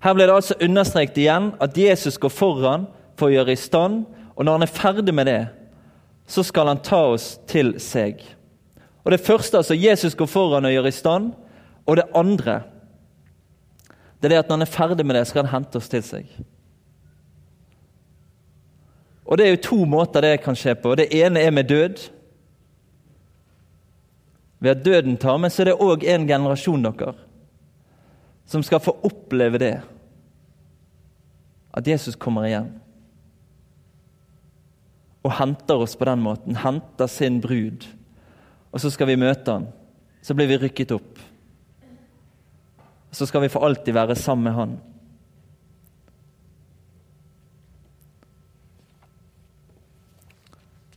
Her 0.00 0.16
ble 0.16 0.24
det 0.24 0.36
altså 0.38 0.56
understreket 0.64 1.20
igjen 1.20 1.50
at 1.60 1.76
Jesus 1.76 2.16
går 2.20 2.32
foran 2.32 2.86
for 3.20 3.28
å 3.28 3.34
gjøre 3.34 3.52
i 3.52 3.60
stand, 3.60 4.06
og 4.32 4.44
når 4.44 4.56
han 4.56 4.64
er 4.64 4.72
ferdig 4.72 5.14
med 5.16 5.28
det, 5.28 5.42
så 6.26 6.40
skal 6.44 6.72
han 6.72 6.80
ta 6.80 7.02
oss 7.12 7.34
til 7.48 7.74
seg. 7.80 8.22
Og 9.04 9.12
Det 9.12 9.20
første, 9.20 9.60
altså 9.60 9.76
Jesus 9.76 10.16
går 10.16 10.26
foran 10.26 10.64
og 10.64 10.72
gjør 10.72 10.88
i 10.88 10.96
stand, 10.96 11.28
og 11.86 12.00
det 12.00 12.08
andre 12.16 12.62
det 14.20 14.28
er 14.28 14.34
det 14.34 14.38
at 14.38 14.48
når 14.48 14.56
han 14.56 14.66
er 14.66 14.72
ferdig 14.72 15.06
med 15.06 15.18
det, 15.18 15.26
skal 15.28 15.44
han 15.44 15.52
hente 15.52 15.76
oss 15.76 15.90
til 15.92 16.02
seg. 16.04 16.30
Og 19.26 19.38
Det 19.38 19.46
er 19.46 19.50
jo 19.56 19.62
to 19.62 19.78
måter 19.84 20.22
det 20.22 20.42
kan 20.44 20.56
skje 20.56 20.76
på. 20.78 20.94
Det 20.94 21.10
ene 21.14 21.42
er 21.42 21.50
med 21.50 21.68
død. 21.68 22.06
Ved 24.60 24.70
at 24.70 24.84
døden 24.84 25.16
tar, 25.16 25.36
men 25.36 25.50
så 25.50 25.62
er 25.62 25.72
det 25.72 25.80
òg 25.82 26.06
en 26.06 26.28
generasjon 26.28 26.86
dere 26.86 27.14
som 28.46 28.62
skal 28.62 28.78
få 28.78 28.94
oppleve 29.02 29.58
det. 29.58 29.74
At 31.74 31.86
Jesus 31.86 32.14
kommer 32.14 32.46
igjen. 32.46 32.68
Og 35.26 35.34
henter 35.34 35.82
oss 35.82 35.96
på 35.98 36.06
den 36.06 36.22
måten. 36.22 36.56
Henter 36.62 37.10
sin 37.10 37.40
brud. 37.42 37.88
Og 38.70 38.80
så 38.80 38.90
skal 38.94 39.10
vi 39.10 39.18
møte 39.18 39.50
han. 39.50 39.66
Så 40.22 40.34
blir 40.38 40.46
vi 40.46 40.60
rykket 40.62 40.94
opp. 40.94 41.18
Så 43.16 43.26
skal 43.26 43.40
vi 43.40 43.48
for 43.48 43.64
alltid 43.64 43.94
være 43.96 44.14
sammen 44.14 44.44
med 44.44 44.52
han. 44.52 44.72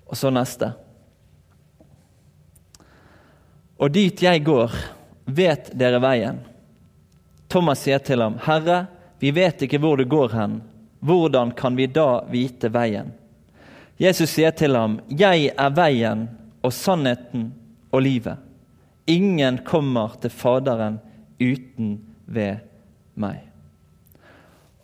Og 0.03 0.17
så 0.19 0.27
neste. 0.35 0.67
Og 3.79 3.93
dit 3.95 4.19
jeg 4.19 4.41
går, 4.43 4.75
vet 5.31 5.71
dere 5.79 6.01
veien. 6.03 6.41
Thomas 7.47 7.85
sier 7.88 8.03
til 8.03 8.19
ham, 8.19 8.35
Herre, 8.43 8.81
vi 9.23 9.31
vet 9.39 9.63
ikke 9.63 9.79
hvor 9.79 9.95
du 9.95 10.03
går 10.03 10.35
hen. 10.35 10.59
Hvordan 10.99 11.55
kan 11.55 11.79
vi 11.79 11.88
da 11.88 12.25
vite 12.27 12.67
veien? 12.75 13.15
Jesus 13.95 14.35
sier 14.35 14.51
til 14.51 14.75
ham, 14.75 14.99
Jeg 15.07 15.53
er 15.55 15.71
veien 15.71 16.27
og 16.59 16.75
sannheten 16.75 17.53
og 17.95 18.03
livet. 18.03 18.43
Ingen 19.07 19.63
kommer 19.63 20.19
til 20.19 20.35
Faderen 20.35 20.99
uten 21.39 22.08
ved 22.29 22.62
meg. 23.19 23.41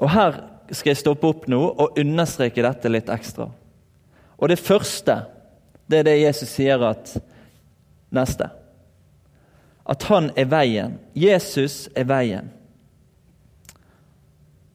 Og 0.02 0.10
Her 0.12 0.42
skal 0.74 0.92
jeg 0.92 1.04
stoppe 1.04 1.30
opp 1.30 1.46
nå 1.52 1.62
og 1.62 2.00
understreke 2.02 2.64
dette 2.66 2.92
litt 2.92 3.10
ekstra. 3.14 3.48
Og 4.36 4.52
det 4.52 4.60
første, 4.60 5.22
det 5.88 6.02
er 6.02 6.08
det 6.10 6.20
Jesus 6.20 6.52
sier 6.58 6.82
at 6.84 7.14
neste. 8.16 8.50
At 9.86 10.04
han 10.10 10.32
er 10.36 10.50
veien. 10.50 10.98
Jesus 11.14 11.86
er 11.96 12.08
veien. 12.10 12.50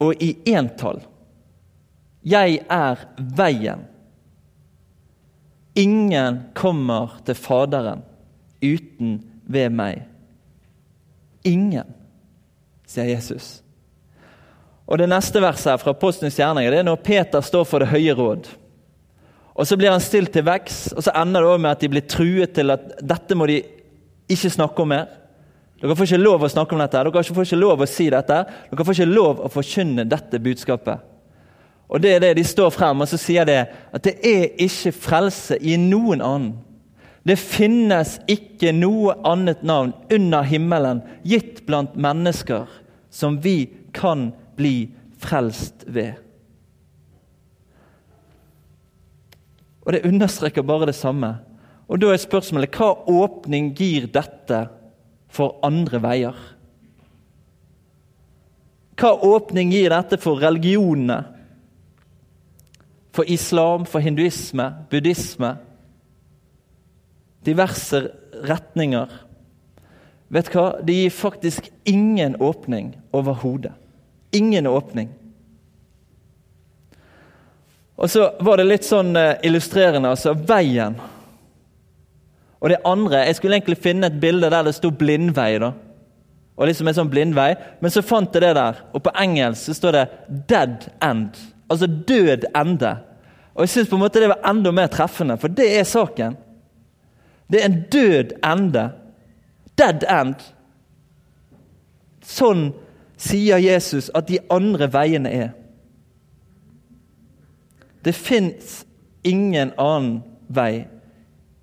Og 0.01 0.23
i 0.23 0.33
entall. 0.49 1.03
Jeg 2.23 2.61
er 2.71 3.03
veien. 3.37 3.83
Ingen 5.75 6.41
kommer 6.55 7.19
til 7.27 7.37
Faderen 7.39 8.05
uten 8.63 9.19
ved 9.51 9.75
meg. 9.75 10.05
Ingen, 11.45 11.89
sier 12.91 13.13
Jesus. 13.13 13.61
Og 14.91 14.99
Det 14.99 15.07
neste 15.07 15.43
verset 15.43 15.79
fra 15.79 15.95
Postens 15.95 16.39
gjerninger 16.39 16.73
det 16.75 16.81
er 16.83 16.89
når 16.89 17.05
Peter 17.07 17.45
står 17.45 17.67
for 17.69 17.83
Det 17.83 17.93
høye 17.93 18.15
råd. 18.19 18.49
Og 19.55 19.67
Så 19.67 19.77
blir 19.77 19.93
han 19.93 20.03
stilt 20.03 20.33
til 20.33 20.47
veks, 20.47 20.93
og 20.97 21.05
så 21.05 21.13
ender 21.21 21.41
det 21.41 21.51
også 21.51 21.63
med 21.63 21.71
at 21.71 21.81
de 21.81 21.89
blir 21.89 22.09
truet 22.09 22.55
til 22.55 22.71
at 22.71 22.81
dette 23.03 23.35
må 23.37 23.47
de 23.47 23.63
ikke 24.31 24.51
snakke 24.51 24.83
om 24.83 24.89
mer. 24.89 25.07
Dere 25.81 25.97
får 25.97 26.11
ikke 26.11 26.21
lov 26.23 26.43
å 26.45 26.49
snakke 26.49 26.75
om 26.77 26.81
dette, 26.81 27.03
dere 27.05 27.23
får 27.25 27.47
ikke 27.47 27.61
lov 27.61 27.83
å 27.83 27.89
si 27.89 28.09
dette. 28.13 28.39
Dere 28.71 28.85
får 28.85 28.99
ikke 28.99 29.15
lov 29.15 29.45
å 29.45 29.53
forkynne 29.53 30.05
dette 30.09 30.41
budskapet. 30.41 31.07
Og 31.91 32.01
det 32.01 32.15
er 32.15 32.21
det 32.23 32.35
De 32.39 32.45
står 32.47 32.71
frem 32.71 33.01
og 33.03 33.09
så 33.11 33.19
sier 33.19 33.47
det 33.49 33.61
at 33.93 34.03
det 34.05 34.19
er 34.23 34.53
ikke 34.63 34.93
frelse 34.95 35.59
i 35.61 35.77
noen 35.81 36.23
annen. 36.23 36.53
Det 37.27 37.37
finnes 37.37 38.15
ikke 38.31 38.73
noe 38.73 39.13
annet 39.29 39.61
navn 39.67 39.93
under 40.13 40.47
himmelen 40.47 41.03
gitt 41.27 41.67
blant 41.67 41.97
mennesker 42.01 42.65
som 43.11 43.41
vi 43.43 43.71
kan 43.93 44.31
bli 44.57 44.91
frelst 45.19 45.85
ved. 45.87 46.15
Og 49.87 49.93
Det 49.93 50.07
understreker 50.07 50.63
bare 50.63 50.87
det 50.87 50.95
samme. 50.95 51.39
Og 51.89 52.01
Da 52.01 52.13
er 52.13 52.23
spørsmålet 52.23 52.77
hva 52.77 52.95
åpning 53.09 53.75
gir 53.75 54.07
dette 54.07 54.69
for 55.29 55.59
andre 55.63 55.99
veier? 56.03 56.37
Hva 59.01 59.15
åpning 59.17 59.73
gir 59.73 59.91
dette 59.91 60.19
for 60.21 60.39
religionene? 60.39 61.25
For 63.13 63.25
islam, 63.27 63.87
for 63.87 63.99
hinduisme, 63.99 64.87
buddhisme? 64.91 65.57
Diverse 67.45 68.05
retninger. 68.47 69.09
Vet 70.31 70.47
du 70.47 70.59
hva? 70.59 70.67
Det 70.83 70.95
gir 70.95 71.11
faktisk 71.11 71.71
ingen 71.85 72.37
åpning 72.39 72.93
overhodet. 73.11 73.73
Ingen 74.31 74.67
åpning. 74.67 75.09
Og 78.01 78.11
så 78.11 78.31
var 78.41 78.61
det 78.61 78.69
litt 78.71 78.87
sånn 78.87 79.11
eh, 79.19 79.41
illustrerende. 79.45 80.13
altså 80.15 80.33
Veien. 80.35 80.95
Og 82.61 82.71
det 82.71 82.79
andre 82.85 83.27
Jeg 83.27 83.37
skulle 83.37 83.59
egentlig 83.59 83.81
finne 83.83 84.07
et 84.07 84.21
bilde 84.21 84.51
der 84.51 84.63
det 84.65 84.75
sto 84.75 84.91
'blindvei'. 84.91 85.59
da. 85.59 85.73
Og 86.57 86.67
liksom 86.69 86.89
en 86.89 86.95
sånn 86.95 87.11
blindvei, 87.11 87.57
Men 87.81 87.91
så 87.91 88.03
fant 88.03 88.35
jeg 88.35 88.43
det 88.43 88.55
der, 88.55 88.83
og 88.93 89.03
på 89.03 89.13
engelsk 89.17 89.65
så 89.65 89.75
står 89.75 89.93
det 89.93 90.09
'dead 90.49 90.89
end'. 91.01 91.39
Altså 91.71 91.87
død 91.87 92.45
ende. 92.55 92.97
Og 93.55 93.63
jeg 93.63 93.69
syns 93.69 93.89
på 93.89 93.97
en 93.97 94.03
måte 94.03 94.21
det 94.21 94.29
var 94.29 94.51
enda 94.51 94.71
mer 94.73 94.87
treffende, 94.87 95.37
for 95.39 95.49
det 95.49 95.79
er 95.79 95.85
saken. 95.85 96.37
Det 97.51 97.61
er 97.61 97.65
en 97.65 97.85
død 97.93 98.33
ende. 98.45 98.91
Dead 99.81 100.05
end. 100.05 100.43
Sånn 102.21 102.71
sier 103.21 103.61
Jesus 103.61 104.11
at 104.17 104.29
de 104.29 104.39
andre 104.53 104.91
veiene 104.93 105.33
er. 105.33 105.51
Det 108.05 108.13
fins 108.17 108.83
ingen 109.27 109.73
annen 109.81 110.21
vei. 110.49 110.87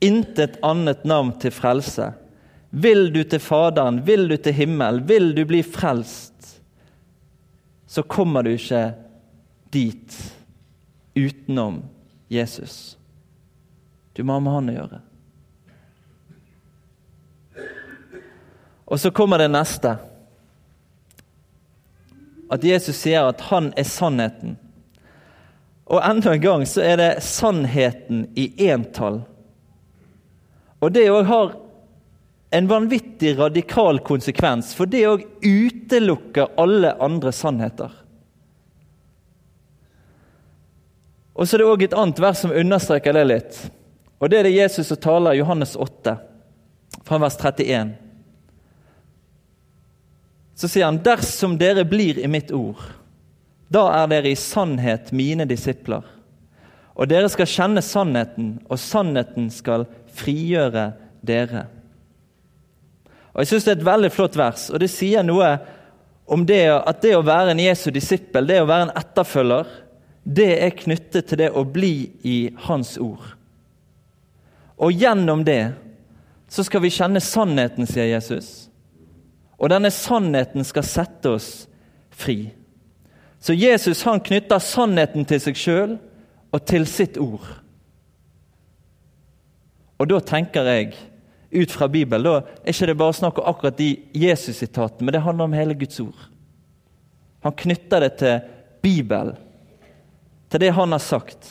Intet 0.04 0.60
annet 0.66 1.06
navn 1.10 1.34
til 1.42 1.54
frelse. 1.54 2.12
Vil 2.70 3.08
du 3.14 3.24
til 3.24 3.42
Faderen, 3.42 4.04
vil 4.06 4.28
du 4.30 4.36
til 4.38 4.54
himmel, 4.54 5.02
vil 5.08 5.32
du 5.36 5.46
bli 5.48 5.64
frelst, 5.66 6.60
så 7.88 8.04
kommer 8.04 8.44
du 8.44 8.52
ikke 8.54 8.92
dit 9.74 10.18
utenom 11.16 11.80
Jesus. 12.30 12.98
Du 14.14 14.24
må 14.28 14.36
ha 14.36 14.44
med 14.44 14.58
han 14.58 14.72
å 14.74 14.76
gjøre. 14.76 15.00
Og 18.88 19.00
så 19.00 19.12
kommer 19.12 19.38
det 19.38 19.52
neste. 19.52 19.98
At 22.48 22.64
Jesus 22.64 22.96
sier 22.96 23.28
at 23.28 23.44
han 23.50 23.74
er 23.76 23.88
sannheten. 23.88 24.56
Og 25.88 26.04
enda 26.04 26.34
en 26.34 26.44
gang 26.44 26.66
så 26.68 26.84
er 26.84 27.00
det 27.00 27.12
sannheten 27.24 28.26
i 28.36 28.50
entall. 28.70 29.22
Og 30.80 30.92
det 30.96 31.08
òg 31.12 31.28
har 31.28 31.56
en 32.56 32.68
vanvittig 32.68 33.34
radikal 33.40 34.00
konsekvens, 34.08 34.72
for 34.76 34.88
det 34.88 35.04
òg 35.08 35.24
utelukker 35.44 36.56
alle 36.60 36.94
andre 37.04 37.32
sannheter. 37.36 37.92
Og 41.36 41.48
så 41.48 41.58
er 41.58 41.62
det 41.62 41.70
òg 41.70 41.84
et 41.86 41.96
annet 41.98 42.20
vers 42.24 42.40
som 42.42 42.56
understreker 42.56 43.14
det 43.14 43.26
litt. 43.28 43.60
Og 44.18 44.30
Det 44.30 44.40
er 44.40 44.48
det 44.48 44.56
Jesus 44.56 44.88
som 44.88 44.98
taler 44.98 45.38
Johannes 45.38 45.76
8, 45.76 46.18
fra 47.06 47.20
vers 47.22 47.38
31. 47.38 48.07
Så 50.58 50.68
sier 50.68 50.90
han, 50.90 50.98
'Dersom 51.04 51.58
dere 51.58 51.86
blir 51.86 52.18
i 52.18 52.28
mitt 52.28 52.52
ord' 52.52 52.98
Da 53.70 53.84
er 53.92 54.08
dere 54.08 54.32
i 54.32 54.40
sannhet 54.40 55.12
mine 55.12 55.46
disipler. 55.48 56.06
Og 56.96 57.10
dere 57.12 57.30
skal 57.30 57.50
kjenne 57.52 57.84
sannheten, 57.84 58.54
og 58.72 58.80
sannheten 58.80 59.50
skal 59.54 59.86
frigjøre 60.18 60.94
dere. 61.22 61.68
Og 63.34 63.44
Jeg 63.44 63.48
syns 63.52 63.68
det 63.68 63.74
er 63.76 63.82
et 63.82 63.90
veldig 63.90 64.12
flott 64.12 64.38
vers, 64.40 64.70
og 64.72 64.80
det 64.82 64.90
sier 64.90 65.26
noe 65.26 65.58
om 66.28 66.46
det 66.48 66.64
at 66.74 67.04
det 67.04 67.14
å 67.16 67.26
være 67.26 67.54
en 67.54 67.62
Jesu 67.62 67.92
disippel, 67.94 68.48
det 68.48 68.64
å 68.64 68.68
være 68.68 68.88
en 68.88 68.96
etterfølger, 68.98 69.68
det 70.28 70.50
er 70.64 70.80
knyttet 70.80 71.30
til 71.30 71.40
det 71.44 71.52
å 71.56 71.64
bli 71.64 72.10
i 72.28 72.38
Hans 72.66 72.98
ord. 73.00 73.36
Og 74.78 74.92
gjennom 74.92 75.46
det 75.48 75.76
så 76.50 76.66
skal 76.66 76.82
vi 76.84 76.92
kjenne 76.92 77.22
sannheten, 77.24 77.88
sier 77.88 78.10
Jesus. 78.10 78.67
Og 79.58 79.72
denne 79.74 79.90
sannheten 79.94 80.66
skal 80.68 80.86
sette 80.86 81.34
oss 81.38 81.52
fri. 82.14 82.52
Så 83.40 83.56
Jesus 83.58 84.04
han 84.06 84.22
knytter 84.24 84.62
sannheten 84.62 85.26
til 85.30 85.42
seg 85.42 85.58
sjøl 85.58 85.98
og 86.54 86.64
til 86.70 86.88
sitt 86.90 87.18
ord. 87.22 87.46
Og 89.98 90.10
da 90.10 90.20
tenker 90.22 90.68
jeg, 90.70 90.96
ut 91.52 91.72
fra 91.72 91.88
Bibelen, 91.88 92.26
da 92.26 92.42
er 92.42 92.74
ikke 92.74 92.90
det 92.90 92.98
bare 93.00 93.16
snakk 93.16 93.40
om 93.40 93.48
akkurat 93.50 93.78
de 93.80 93.94
Jesus-sitatene, 94.14 95.06
men 95.08 95.16
det 95.16 95.24
handler 95.24 95.48
om 95.48 95.56
hele 95.56 95.78
Guds 95.80 96.00
ord. 96.04 96.26
Han 97.46 97.56
knytter 97.56 98.04
det 98.04 98.10
til 98.20 98.42
Bibelen, 98.84 99.38
til 100.52 100.64
det 100.64 100.74
han 100.76 100.92
har 100.92 101.04
sagt, 101.04 101.48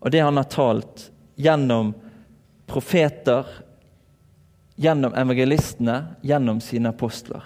og 0.00 0.10
det 0.12 0.22
han 0.22 0.36
har 0.38 0.48
talt 0.50 1.08
gjennom 1.40 1.94
profeter, 2.66 3.46
gjennom 4.76 5.14
evangelistene, 5.16 6.02
gjennom 6.22 6.60
sine 6.60 6.92
apostler. 6.92 7.44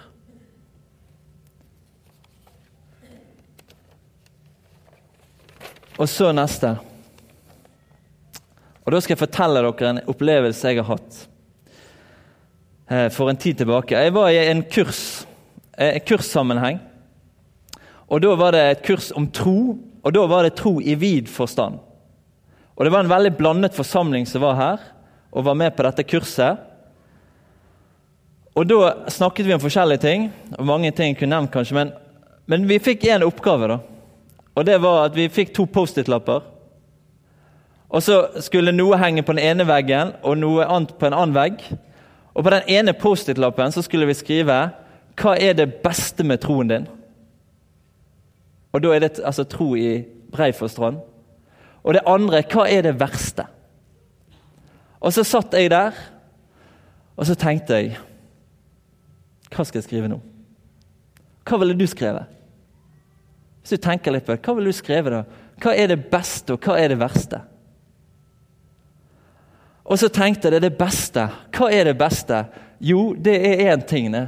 Og 6.01 6.09
så 6.09 6.31
neste. 6.33 6.75
Og 8.81 8.91
Da 8.91 9.01
skal 9.01 9.13
jeg 9.13 9.21
fortelle 9.21 9.61
dere 9.61 9.89
en 9.91 10.01
opplevelse 10.09 10.71
jeg 10.71 10.81
har 10.81 10.89
hatt 10.95 11.19
eh, 12.89 13.07
for 13.13 13.29
en 13.29 13.37
tid 13.37 13.59
tilbake. 13.61 13.93
Jeg 13.93 14.15
var 14.15 14.31
i 14.31 14.39
en 14.49 14.63
kurs, 14.63 15.27
eh, 15.77 15.99
en 15.99 16.07
kurssammenheng. 16.07 16.79
Og 18.09 18.21
Da 18.21 18.33
var 18.35 18.51
det 18.51 18.63
et 18.65 18.83
kurs 18.83 19.11
om 19.15 19.29
tro, 19.31 19.77
og 20.03 20.13
da 20.13 20.25
var 20.27 20.43
det 20.43 20.57
tro 20.57 20.79
i 20.81 20.95
vid 20.95 21.29
forstand. 21.29 21.77
Og 22.75 22.85
Det 22.85 22.91
var 22.91 23.05
en 23.05 23.13
veldig 23.13 23.37
blandet 23.37 23.77
forsamling 23.77 24.25
som 24.25 24.41
var 24.41 24.55
her 24.55 24.79
og 25.31 25.45
var 25.45 25.53
med 25.53 25.75
på 25.75 25.83
dette 25.83 26.03
kurset. 26.03 26.57
Og 28.55 28.67
Da 28.67 29.09
snakket 29.09 29.45
vi 29.45 29.53
om 29.53 29.59
forskjellige 29.59 29.97
ting, 29.97 30.31
og 30.57 30.65
mange 30.65 30.91
ting 30.91 31.13
jeg 31.13 31.19
kunne 31.19 31.35
nevnt 31.35 31.51
kanskje, 31.51 31.75
men, 31.75 31.91
men 32.47 32.67
vi 32.67 32.79
fikk 32.79 33.05
én 33.07 33.23
oppgave. 33.23 33.67
da. 33.67 33.77
Og 34.55 34.65
det 34.65 34.81
var 34.81 35.05
at 35.05 35.15
vi 35.15 35.29
fikk 35.29 35.53
to 35.55 35.65
Post-It-lapper. 35.65 36.41
Og 37.89 38.03
så 38.03 38.27
skulle 38.39 38.71
noe 38.71 38.99
henge 38.99 39.23
på 39.23 39.35
den 39.35 39.43
ene 39.43 39.67
veggen 39.67 40.13
og 40.23 40.37
noe 40.39 40.67
annet 40.67 40.93
på 40.99 41.07
en 41.07 41.15
annen 41.15 41.35
vegg. 41.35 41.63
Og 42.35 42.43
på 42.43 42.53
den 42.53 42.67
ene 42.67 42.93
Post-It-lappen 42.93 43.71
så 43.71 43.81
skulle 43.81 44.07
vi 44.07 44.13
skrive 44.13 44.69
'Hva 45.15 45.35
er 45.39 45.53
det 45.53 45.83
beste 45.83 46.23
med 46.23 46.39
troen 46.41 46.67
din?' 46.67 46.87
Og 48.73 48.83
da 48.83 48.95
er 48.95 48.99
det 48.99 49.19
altså 49.19 49.43
tro 49.43 49.75
i 49.75 50.05
brei 50.31 50.51
forstand. 50.51 50.97
Og 51.83 51.93
det 51.93 52.01
andre 52.07 52.43
'Hva 52.43 52.67
er 52.69 52.81
det 52.81 52.99
verste?' 52.99 53.47
Og 55.01 55.13
så 55.13 55.23
satt 55.23 55.53
jeg 55.53 55.69
der, 55.69 55.91
og 57.17 57.25
så 57.25 57.35
tenkte 57.35 57.73
jeg 57.73 57.97
Hva 59.51 59.65
skal 59.67 59.81
jeg 59.81 59.89
skrive 59.89 60.09
nå? 60.11 60.19
Hva 61.47 61.59
ville 61.59 61.75
du 61.77 61.87
skrevet? 61.89 62.29
Hvis 63.61 63.75
du 63.75 63.81
tenker 63.83 64.13
litt 64.15 64.25
på 64.25 64.33
det, 64.33 64.41
Hva 64.45 64.55
ville 64.57 64.71
du 64.71 64.77
skrevet 64.77 65.13
da? 65.13 65.23
Hva 65.61 65.73
er 65.77 65.91
det 65.91 66.03
beste, 66.09 66.55
og 66.55 66.65
hva 66.65 66.77
er 66.81 66.93
det 66.93 66.99
verste? 67.01 67.41
Og 69.85 69.99
så 69.99 70.09
tenkte 70.13 70.47
jeg 70.47 70.55
det, 70.55 70.69
det 70.69 70.77
beste. 70.79 71.27
Hva 71.53 71.69
er 71.73 71.89
det 71.89 71.97
beste? 71.99 72.45
Jo, 72.81 73.11
det 73.13 73.35
er 73.35 73.73
én 73.73 73.83
ting 73.85 74.09
det, 74.13 74.27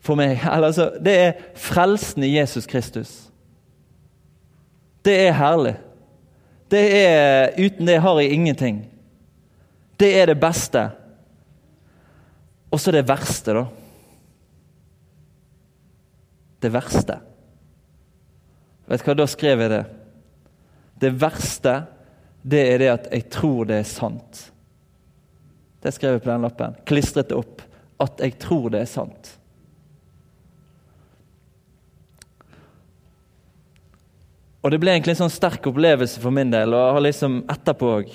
for 0.00 0.16
meg. 0.16 0.38
Altså, 0.68 0.92
det 1.02 1.16
er 1.18 1.42
frelsen 1.58 2.24
i 2.24 2.36
Jesus 2.36 2.66
Kristus. 2.66 3.16
Det 5.04 5.16
er 5.26 5.36
herlig. 5.36 5.74
Det 6.70 6.84
er, 7.00 7.56
uten 7.58 7.88
det 7.88 8.00
har 8.04 8.20
jeg 8.20 8.32
ingenting. 8.32 8.80
Det 10.00 10.12
er 10.20 10.30
det 10.30 10.40
beste. 10.40 10.90
Og 12.70 12.80
så 12.80 12.92
det 12.92 13.06
verste, 13.08 13.56
da. 13.56 13.64
Det 16.58 16.70
verste. 16.74 17.20
Vet 18.88 19.04
du 19.04 19.10
hva, 19.10 19.16
Da 19.18 19.26
skrev 19.30 19.62
jeg 19.62 19.72
det. 19.72 19.84
Det 20.98 21.14
verste 21.14 21.74
det 22.42 22.60
er 22.72 22.78
det 22.80 22.92
at 22.92 23.08
jeg 23.12 23.26
tror 23.32 23.66
det 23.68 23.80
er 23.82 23.88
sant. 23.88 24.44
Det 25.82 25.92
skrev 25.94 26.16
jeg 26.16 26.24
på 26.24 26.30
den 26.30 26.46
lappen. 26.46 26.78
Klistret 26.88 27.30
det 27.30 27.38
opp. 27.38 27.62
At 28.00 28.20
jeg 28.22 28.38
tror 28.40 28.70
det 28.72 28.82
er 28.82 28.90
sant. 28.90 29.34
Og 34.62 34.72
Det 34.72 34.80
ble 34.82 34.92
egentlig 34.92 35.14
en 35.14 35.24
sånn 35.24 35.32
sterk 35.32 35.66
opplevelse 35.70 36.20
for 36.20 36.34
min 36.34 36.50
del, 36.50 36.74
og 36.74 36.82
jeg 36.82 36.94
har 36.96 37.04
liksom 37.06 37.36
etterpå 37.54 37.90
òg. 38.00 38.10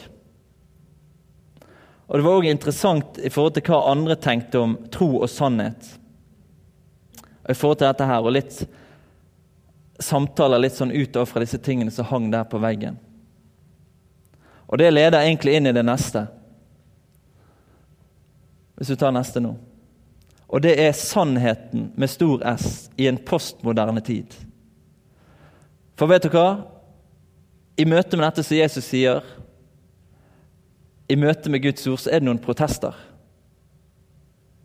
Og 2.07 2.19
Det 2.19 2.25
var 2.25 2.39
òg 2.39 2.47
interessant 2.49 3.19
i 3.19 3.31
forhold 3.31 3.55
til 3.55 3.65
hva 3.69 3.79
andre 3.93 4.17
tenkte 4.19 4.59
om 4.59 4.75
tro 4.91 5.07
og 5.21 5.31
sannhet. 5.31 5.87
Og 7.43 7.51
i 7.51 7.57
forhold 7.57 7.81
til 7.81 7.89
dette 7.89 8.07
her, 8.07 8.23
og 8.23 8.35
litt 8.35 8.61
samtaler 10.03 10.61
litt 10.61 10.75
sånn 10.75 10.93
utover 10.93 11.29
fra 11.29 11.43
disse 11.43 11.59
tingene 11.63 11.91
som 11.93 12.07
hang 12.09 12.29
der 12.33 12.47
på 12.49 12.61
veggen. 12.61 12.97
Og 14.67 14.79
det 14.81 14.89
leder 14.93 15.21
egentlig 15.21 15.57
inn 15.57 15.69
i 15.69 15.75
det 15.75 15.83
neste. 15.85 16.25
Hvis 18.75 18.89
du 18.89 18.97
tar 18.97 19.13
neste 19.13 19.43
nå. 19.43 19.53
Og 20.53 20.61
det 20.61 20.73
er 20.81 20.95
sannheten 20.97 21.91
med 21.97 22.09
stor 22.09 22.41
S 22.55 22.89
i 22.97 23.07
en 23.09 23.19
postmoderne 23.21 24.01
tid. 24.05 24.33
For 25.97 26.09
vet 26.09 26.25
du 26.25 26.33
hva? 26.33 26.63
I 27.77 27.85
møte 27.89 28.17
med 28.17 28.27
dette 28.27 28.45
som 28.45 28.57
Jesus 28.57 28.85
sier, 28.85 29.23
i 31.09 31.17
møte 31.19 31.49
med 31.51 31.61
Guds 31.63 31.85
ord, 31.89 32.01
så 32.01 32.09
er 32.09 32.21
det 32.21 32.27
noen 32.29 32.41
protester. 32.41 32.93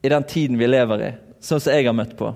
I 0.05 0.12
den 0.12 0.25
tiden 0.29 0.61
vi 0.61 0.69
lever 0.69 1.05
i, 1.05 1.14
sånn 1.41 1.61
som 1.61 1.75
jeg 1.75 1.88
har 1.88 1.97
møtt 1.97 2.14
på. 2.17 2.31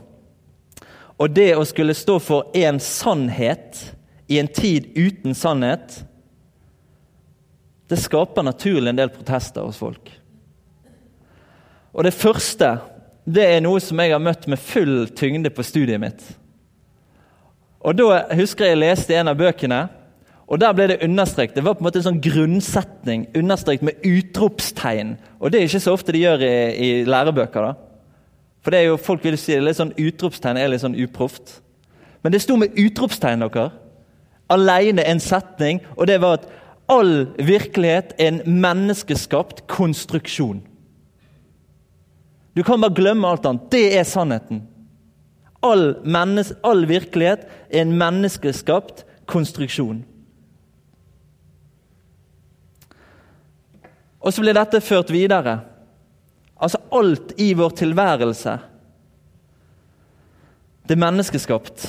Og 1.20 1.31
det 1.35 1.53
å 1.57 1.66
skulle 1.68 1.96
stå 1.96 2.18
for 2.22 2.55
én 2.57 2.81
sannhet 2.83 3.83
i 4.29 4.38
en 4.40 4.48
tid 4.48 4.88
uten 4.96 5.35
sannhet, 5.37 6.05
det 7.88 8.01
skaper 8.01 8.46
naturlig 8.46 8.92
en 8.92 9.01
del 9.03 9.12
protester 9.12 9.66
hos 9.66 9.81
folk. 9.81 10.09
Og 11.92 12.07
det 12.07 12.14
første 12.16 12.79
det 13.22 13.44
er 13.46 13.61
noe 13.62 13.79
som 13.83 14.01
jeg 14.03 14.11
har 14.11 14.22
møtt 14.22 14.48
med 14.51 14.59
full 14.59 15.05
tyngde 15.14 15.53
på 15.55 15.62
studiet 15.66 16.01
mitt. 16.03 16.22
Og 17.83 17.94
Da 17.98 18.25
husker 18.35 18.66
jeg 18.66 18.77
jeg 18.77 18.83
leste 18.83 19.14
en 19.18 19.31
av 19.31 19.38
bøkene, 19.38 19.85
og 20.46 20.59
der 20.61 20.75
ble 20.77 20.88
det 20.90 21.03
understreket. 21.05 21.55
Det 21.55 21.64
var 21.64 21.75
på 21.75 21.83
en 21.83 21.87
måte 21.87 22.01
en 22.01 22.09
sånn 22.11 22.22
grunnsetning 22.22 23.29
understreket 23.38 23.87
med 23.87 24.03
utropstegn. 24.05 25.14
Og 25.40 25.51
Det 25.51 25.61
er 25.61 25.68
ikke 25.68 25.81
så 25.81 25.94
ofte 25.94 26.12
de 26.12 26.25
gjør 26.25 26.44
i, 26.44 26.57
i 26.77 26.88
lærebøker. 27.09 27.62
da. 27.62 27.92
For 28.62 28.70
det 28.70 28.81
er 28.81 28.90
jo, 28.92 28.98
folk 29.01 29.25
vil 29.27 29.37
si 29.40 29.55
det 29.57 29.62
litt 29.66 29.79
sånn 29.79 29.94
utropstegn 29.98 30.59
er 30.61 30.70
litt 30.70 30.85
sånn 30.85 30.98
uproft. 30.98 31.59
Men 32.22 32.35
det 32.35 32.42
sto 32.44 32.57
med 32.59 32.77
utropstegn, 32.79 33.42
dere. 33.42 33.70
Alene 34.53 35.05
en 35.09 35.22
setning, 35.22 35.81
og 35.96 36.07
det 36.11 36.20
var 36.22 36.38
at 36.38 36.51
all 36.92 37.27
virkelighet 37.42 38.14
er 38.20 38.31
en 38.31 38.61
menneskeskapt 38.62 39.64
konstruksjon. 39.70 40.61
Du 42.53 42.62
kan 42.62 42.83
bare 42.83 42.94
glemme 42.94 43.29
alt 43.29 43.46
annet. 43.48 43.70
Det 43.72 43.87
er 43.96 44.07
sannheten. 44.07 44.66
All, 45.64 45.94
menneske, 46.05 46.59
all 46.66 46.85
virkelighet 46.90 47.46
er 47.70 47.85
en 47.85 47.94
menneskeskapt 47.98 49.07
konstruksjon. 49.31 50.03
Og 54.22 54.35
så 54.35 54.42
blir 54.44 54.55
dette 54.55 54.83
ført 54.85 55.11
videre. 55.11 55.59
Altså 56.62 56.79
alt 56.94 57.35
i 57.42 57.53
vår 57.59 57.75
tilværelse. 57.79 58.59
Det 60.87 60.94
er 60.94 61.03
menneskeskapt. 61.03 61.87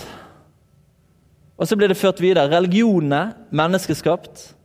Og 1.58 1.68
så 1.68 1.78
blir 1.78 1.88
det 1.88 1.98
ført 1.98 2.22
videre. 2.22 2.50
Religionene 2.50 3.34
menneskeskapt. 3.52 4.56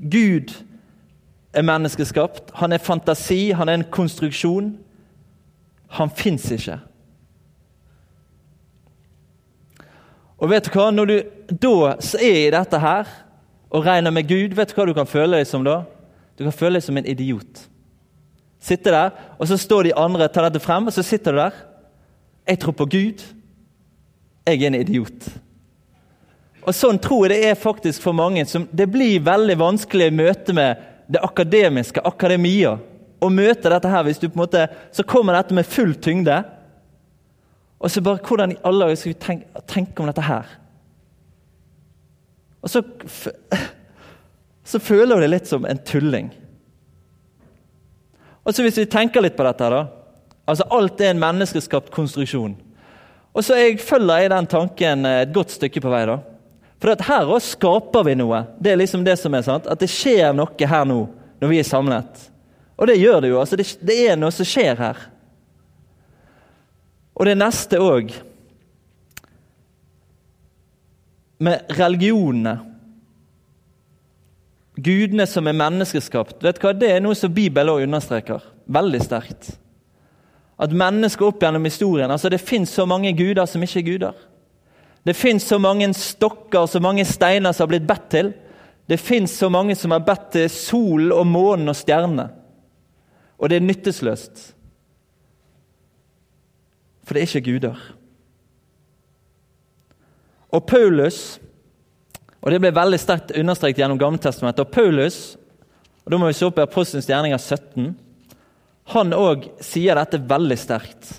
Gud 0.00 0.54
er 1.52 1.62
menneskeskapt. 1.62 2.54
Han 2.54 2.72
er 2.72 2.78
fantasi, 2.78 3.50
han 3.50 3.68
er 3.68 3.80
en 3.80 3.90
konstruksjon. 3.90 4.78
Han 5.98 6.10
fins 6.10 6.50
ikke. 6.50 6.78
Og 10.40 10.48
vet 10.50 10.64
du 10.64 10.72
hva? 10.72 10.88
Når 10.94 11.10
du 11.10 11.16
da 11.60 11.74
er 12.16 12.46
i 12.46 12.52
dette 12.54 12.78
her 12.80 13.08
og 13.70 13.84
regner 13.86 14.14
med 14.14 14.28
Gud, 14.28 14.54
vet 14.56 14.70
du 14.70 14.78
hva 14.78 14.86
du 14.88 14.94
kan 14.96 15.08
føle 15.08 15.36
deg 15.36 15.46
som 15.46 15.66
da? 15.66 15.82
Du 16.38 16.46
kan 16.46 16.56
føle 16.56 16.78
deg 16.78 16.86
som 16.86 16.96
en 16.96 17.06
idiot. 17.06 17.66
Sitte 18.60 18.92
der, 18.92 19.14
og 19.40 19.48
så 19.48 19.56
står 19.56 19.88
de 19.88 19.96
andre 19.96 20.28
tar 20.28 20.48
dette 20.48 20.60
frem, 20.60 20.86
og 20.86 20.92
så 20.92 21.04
sitter 21.06 21.32
du 21.32 21.40
der. 21.40 21.60
Jeg 22.48 22.60
tror 22.60 22.76
på 22.76 22.86
Gud. 22.92 23.22
Jeg 24.46 24.62
er 24.62 24.66
en 24.68 24.80
idiot. 24.80 25.30
Og 26.60 26.76
Sånn 26.76 27.00
tror 27.00 27.26
jeg 27.26 27.32
det 27.32 27.50
er 27.50 27.58
faktisk 27.58 28.02
for 28.04 28.16
mange. 28.16 28.44
som 28.46 28.68
Det 28.72 28.88
blir 28.90 29.24
veldig 29.24 29.56
vanskelig 29.58 30.10
i 30.10 30.14
møte 30.14 30.52
med 30.52 30.76
det 31.08 31.22
akademiske, 31.24 32.02
akademia. 32.04 32.76
Å 33.20 33.28
møte 33.28 33.70
dette 33.72 33.88
her, 33.88 34.04
hvis 34.04 34.18
du 34.18 34.28
på 34.28 34.36
en 34.36 34.44
måte, 34.44 34.68
Så 34.92 35.02
kommer 35.02 35.34
dette 35.34 35.54
med 35.54 35.66
full 35.66 35.94
tyngde. 35.94 36.44
Og 37.80 37.90
så 37.90 38.00
bare 38.00 38.18
Hvordan 38.18 38.52
i 38.52 38.60
alle 38.64 38.84
dager 38.84 38.96
skal 38.96 39.12
vi 39.12 39.18
tenke, 39.18 39.62
tenke, 39.66 40.00
om 40.00 40.06
dette 40.06 40.22
her? 40.22 40.46
Og 42.62 42.68
så, 42.68 42.82
så 44.64 44.78
føler 44.78 45.16
du 45.16 45.20
deg 45.22 45.30
litt 45.30 45.46
som 45.46 45.64
en 45.64 45.78
tulling. 45.78 46.30
Og 48.44 48.54
så 48.54 48.62
Hvis 48.64 48.78
vi 48.78 48.86
tenker 48.86 49.22
litt 49.22 49.36
på 49.36 49.44
dette 49.44 49.70
da, 49.70 49.84
altså 50.48 50.66
Alt 50.70 51.00
er 51.00 51.12
en 51.12 51.22
menneskeskapt 51.22 51.92
konstruksjon. 51.94 52.56
Og 53.30 53.44
så 53.46 53.58
jeg 53.60 53.78
følger 53.84 54.24
jeg 54.24 54.32
den 54.32 54.48
tanken 54.50 55.06
et 55.06 55.32
godt 55.34 55.52
stykke 55.54 55.80
på 55.80 55.92
vei. 55.92 56.06
da. 56.08 56.18
For 56.80 56.94
at 56.94 57.04
her 57.06 57.28
òg 57.28 57.42
skaper 57.44 58.06
vi 58.08 58.16
noe. 58.18 58.42
Det 58.58 58.72
er 58.72 58.80
liksom 58.80 59.04
det 59.04 59.18
som 59.20 59.34
er 59.36 59.44
sant. 59.46 59.68
At 59.70 59.82
det 59.82 59.90
skjer 59.92 60.32
noe 60.34 60.66
her 60.72 60.88
nå, 60.88 61.04
når 61.40 61.52
vi 61.52 61.60
er 61.60 61.68
samlet. 61.68 62.26
Og 62.80 62.88
det 62.88 62.96
gjør 62.96 63.20
det 63.20 63.30
jo. 63.30 63.40
altså 63.40 63.56
Det, 63.60 63.66
det 63.84 63.98
er 64.08 64.18
noe 64.18 64.32
som 64.34 64.48
skjer 64.48 64.80
her. 64.80 65.04
Og 67.14 67.28
det 67.28 67.36
neste 67.38 67.80
òg 67.82 68.12
Med 71.40 71.70
religionene. 71.72 72.58
Gudene 74.78 75.26
som 75.26 75.48
er 75.50 75.56
menneskeskapt. 75.58 76.38
Vet 76.44 76.60
du 76.60 76.66
hva? 76.66 76.74
Det 76.76 76.90
er 76.92 77.02
noe 77.02 77.16
som 77.18 77.32
Bibelen 77.34 77.72
også 77.72 77.88
understreker 77.88 78.44
veldig 78.70 79.00
sterkt. 79.02 79.50
At 80.60 80.74
mennesker 80.76 81.30
opp 81.30 81.40
gjennom 81.42 81.64
historien 81.64 82.10
altså 82.12 82.28
Det 82.28 82.40
fins 82.40 82.72
så 82.76 82.84
mange 82.86 83.12
guder 83.16 83.48
som 83.48 83.62
ikke 83.64 83.80
er 83.80 83.88
guder. 83.88 84.26
Det 85.04 85.16
fins 85.16 85.46
så 85.48 85.58
mange 85.58 85.88
stokker 85.96 86.66
så 86.68 86.80
mange 86.80 87.04
steiner 87.08 87.52
som 87.52 87.64
har 87.64 87.72
blitt 87.72 87.88
bedt 87.88 88.08
til. 88.12 88.32
Det 88.88 89.00
fins 89.00 89.32
så 89.32 89.48
mange 89.48 89.74
som 89.78 89.94
har 89.94 90.04
bedt 90.04 90.32
til 90.34 90.50
solen 90.52 91.12
og 91.14 91.26
månen 91.26 91.72
og 91.72 91.78
stjernene. 91.78 92.28
Og 93.40 93.48
det 93.48 93.56
er 93.56 93.64
nyttesløst. 93.64 94.42
For 97.04 97.16
det 97.16 97.22
er 97.22 97.30
ikke 97.30 97.52
guder. 97.52 97.78
Og 100.50 100.66
Paulus 100.66 101.40
og 102.40 102.50
Det 102.50 102.60
ble 102.62 102.70
veldig 102.72 102.98
sterkt 103.00 103.34
understreket 103.36 103.82
gjennom 103.82 103.98
Gammeltestamentet. 104.00 104.64
Og 104.64 104.72
Paulus 104.72 105.36
og 106.04 106.12
da 106.14 106.18
må 106.18 106.30
vi 106.30 106.34
se 106.34 106.46
opp 106.46 106.58
i 106.58 106.64
Apostelens 106.64 107.08
gjerninger 107.08 107.38
17 107.38 107.90
han 108.90 109.12
òg 109.14 109.44
sier 109.62 109.94
dette 109.94 110.18
veldig 110.26 110.56
sterkt. 110.58 111.10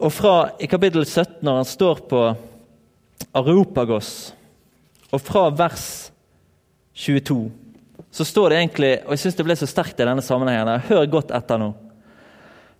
Og 0.00 0.12
fra 0.14 0.34
i 0.56 0.68
kapittel 0.70 1.04
17, 1.04 1.42
når 1.44 1.58
han 1.58 1.68
står 1.68 2.00
på 2.08 2.22
Areopagos, 3.36 4.30
og 5.12 5.20
fra 5.20 5.50
vers 5.52 5.84
22, 6.96 7.50
så 8.10 8.24
står 8.24 8.48
det 8.50 8.56
egentlig 8.58 8.90
Og 9.04 9.12
jeg 9.12 9.20
syns 9.22 9.36
det 9.38 9.44
ble 9.46 9.56
så 9.58 9.68
sterkt 9.68 10.00
i 10.00 10.06
denne 10.06 10.24
sammenhengen. 10.24 10.80
Hør 10.88 11.04
godt 11.12 11.34
etter 11.36 11.60
nå. 11.60 11.68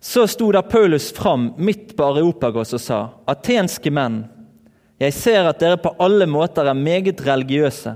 Så 0.01 0.25
sto 0.31 0.49
da 0.51 0.63
Paulus 0.65 1.11
fram 1.13 1.51
midt 1.61 1.93
på 1.95 2.07
Areopagos 2.07 2.73
og 2.73 2.81
sa.: 2.81 2.99
Atenske 3.29 3.93
menn, 3.93 4.23
jeg 5.01 5.15
ser 5.17 5.47
at 5.49 5.61
dere 5.61 5.79
på 5.81 5.95
alle 6.03 6.27
måter 6.29 6.67
er 6.69 6.77
meget 6.77 7.23
religiøse. 7.25 7.95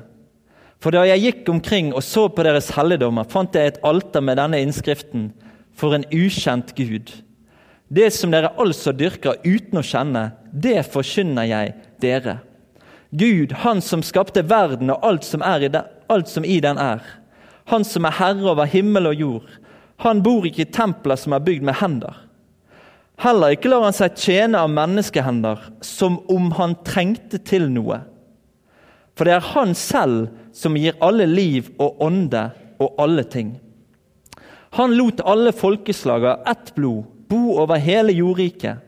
For 0.81 0.93
da 0.93 1.03
jeg 1.05 1.21
gikk 1.21 1.51
omkring 1.53 1.91
og 1.93 2.03
så 2.05 2.27
på 2.29 2.43
deres 2.45 2.71
helligdommer, 2.75 3.27
fant 3.29 3.53
jeg 3.55 3.75
et 3.75 3.83
alter 3.85 4.23
med 4.25 4.39
denne 4.41 4.59
innskriften 4.61 5.29
for 5.77 5.95
en 5.95 6.05
ukjent 6.13 6.73
Gud. 6.77 7.13
Det 7.93 8.09
som 8.13 8.33
dere 8.33 8.55
altså 8.61 8.93
dyrker 8.97 9.37
uten 9.45 9.79
å 9.79 9.85
kjenne, 9.85 10.31
det 10.51 10.81
forkynner 10.89 11.45
jeg 11.49 11.75
dere. 12.01 12.39
Gud, 13.15 13.53
Han 13.63 13.81
som 13.81 14.01
skapte 14.03 14.41
verden 14.43 14.89
og 14.89 15.05
alt 15.05 15.23
som, 15.23 15.43
i 15.45 15.69
den, 15.69 15.85
alt 16.09 16.29
som 16.29 16.43
i 16.43 16.59
den 16.59 16.77
er. 16.81 17.05
Han 17.69 17.85
som 17.85 18.05
er 18.05 18.17
herre 18.17 18.49
over 18.51 18.65
himmel 18.65 19.07
og 19.07 19.15
jord. 19.15 19.49
Han 20.03 20.23
bor 20.25 20.45
ikke 20.45 20.65
i 20.65 20.73
templer 20.73 21.15
som 21.15 21.33
er 21.37 21.45
bygd 21.45 21.63
med 21.63 21.77
hender. 21.79 22.24
Heller 23.21 23.55
ikke 23.55 23.71
lar 23.71 23.85
han 23.87 23.95
seg 23.95 24.17
tjene 24.19 24.59
av 24.59 24.71
menneskehender 24.73 25.61
som 25.85 26.19
om 26.31 26.49
han 26.57 26.75
trengte 26.87 27.39
til 27.39 27.69
noe. 27.71 28.01
For 29.15 29.27
det 29.27 29.37
er 29.37 29.51
Han 29.53 29.71
selv 29.75 30.27
som 30.55 30.75
gir 30.75 30.97
alle 31.03 31.27
liv 31.29 31.71
og 31.79 32.01
ånde 32.03 32.49
og 32.83 32.99
alle 32.99 33.23
ting. 33.23 33.55
Han 34.75 34.97
lot 34.97 35.21
alle 35.23 35.53
folkeslag 35.55 36.25
av 36.25 36.49
ett 36.51 36.73
blod 36.75 37.05
bo 37.29 37.55
over 37.61 37.79
hele 37.79 38.11
jordriket, 38.13 38.81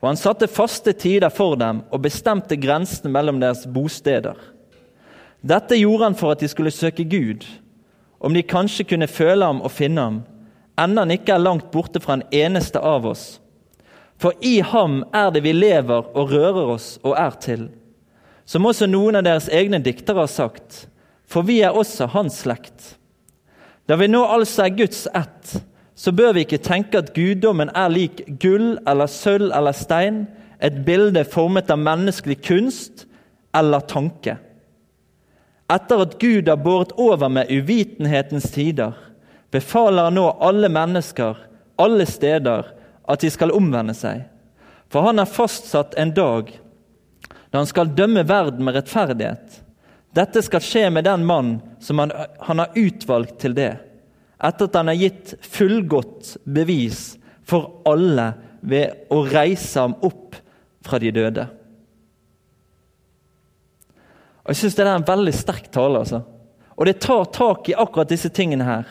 og 0.00 0.10
han 0.10 0.20
satte 0.20 0.48
faste 0.48 0.92
tider 0.92 1.32
for 1.32 1.56
dem 1.60 1.80
og 1.90 2.04
bestemte 2.04 2.58
grensene 2.60 3.10
mellom 3.12 3.40
deres 3.40 3.64
bosteder. 3.64 4.36
Dette 5.40 5.78
gjorde 5.80 6.10
han 6.10 6.16
for 6.16 6.34
at 6.34 6.44
de 6.44 6.48
skulle 6.48 6.72
søke 6.72 7.04
Gud, 7.08 7.46
om 8.20 8.36
de 8.36 8.44
kanskje 8.44 8.84
kunne 8.92 9.08
føle 9.08 9.48
ham 9.48 9.62
og 9.64 9.72
finne 9.72 10.04
ham, 10.04 10.18
enda 10.76 11.06
han 11.06 11.16
ikke 11.16 11.32
er 11.34 11.42
langt 11.42 11.70
borte 11.72 12.00
fra 12.04 12.18
en 12.18 12.26
eneste 12.30 12.80
av 12.80 13.08
oss. 13.08 13.40
For 14.20 14.36
i 14.44 14.60
ham 14.60 15.02
er 15.16 15.30
det 15.32 15.44
vi 15.46 15.56
lever 15.56 16.10
og 16.12 16.32
rører 16.32 16.74
oss 16.76 16.98
og 17.02 17.16
er 17.16 17.38
til 17.40 17.70
som 18.50 18.66
også 18.66 18.88
noen 18.90 19.20
av 19.20 19.26
deres 19.26 19.46
egne 19.54 19.78
diktere 19.82 20.24
har 20.24 20.30
sagt, 20.30 20.86
for 21.30 21.46
vi 21.46 21.60
er 21.62 21.76
også 21.76 22.08
hans 22.10 22.40
slekt. 22.42 22.96
Da 23.86 23.94
vi 24.00 24.08
nå 24.10 24.24
altså 24.26 24.64
er 24.64 24.74
Guds 24.74 25.04
ett, 25.14 25.52
så 25.94 26.10
bør 26.16 26.34
vi 26.34 26.42
ikke 26.42 26.58
tenke 26.64 26.98
at 26.98 27.12
guddommen 27.14 27.70
er 27.78 27.92
lik 27.92 28.24
gull 28.42 28.72
eller 28.90 29.10
sølv 29.10 29.52
eller 29.54 29.76
stein, 29.76 30.24
et 30.58 30.82
bilde 30.86 31.22
formet 31.30 31.70
av 31.70 31.78
menneskelig 31.78 32.40
kunst 32.42 33.04
eller 33.56 33.86
tanke. 33.86 34.34
Etter 35.70 36.02
at 36.02 36.18
Gud 36.18 36.50
har 36.50 36.58
båret 36.58 36.96
over 36.98 37.30
med 37.30 37.52
uvitenhetens 37.54 38.50
tider, 38.50 38.96
befaler 39.54 40.08
han 40.08 40.18
nå 40.18 40.26
alle 40.42 40.72
mennesker, 40.72 41.38
alle 41.78 42.06
steder, 42.10 42.66
at 43.10 43.22
de 43.22 43.30
skal 43.32 43.54
omvende 43.54 43.94
seg. 43.96 44.24
For 44.90 45.06
han 45.06 45.18
har 45.22 45.30
fastsatt 45.30 45.96
en 45.98 46.14
dag 46.14 46.52
da 47.50 47.58
han 47.58 47.66
skal 47.66 47.90
dømme 47.98 48.22
verden 48.26 48.62
med 48.62 48.76
rettferdighet. 48.78 49.60
Dette 50.14 50.42
skal 50.42 50.62
skje 50.62 50.84
med 50.94 51.06
den 51.06 51.24
mann 51.26 51.56
som 51.82 51.98
han, 52.02 52.12
han 52.38 52.62
har 52.62 52.76
utvalgt 52.78 53.40
til 53.42 53.54
det, 53.58 53.72
etter 54.38 54.70
at 54.70 54.78
han 54.78 54.90
har 54.90 54.98
gitt 54.98 55.34
fullgodt 55.42 56.36
bevis 56.46 57.16
for 57.46 57.82
alle 57.90 58.32
ved 58.60 59.10
å 59.10 59.24
reise 59.26 59.82
ham 59.82 59.96
opp 60.06 60.38
fra 60.86 61.00
de 61.02 61.10
døde. 61.14 61.46
Og 64.42 64.54
Jeg 64.54 64.62
syns 64.62 64.78
det 64.78 64.86
er 64.86 64.94
en 64.94 65.06
veldig 65.06 65.34
sterk 65.36 65.70
tale. 65.70 66.00
altså. 66.00 66.22
Og 66.76 66.86
det 66.86 67.00
tar 67.02 67.26
tak 67.34 67.68
i 67.68 67.76
akkurat 67.76 68.10
disse 68.10 68.30
tingene 68.34 68.66
her. 68.66 68.86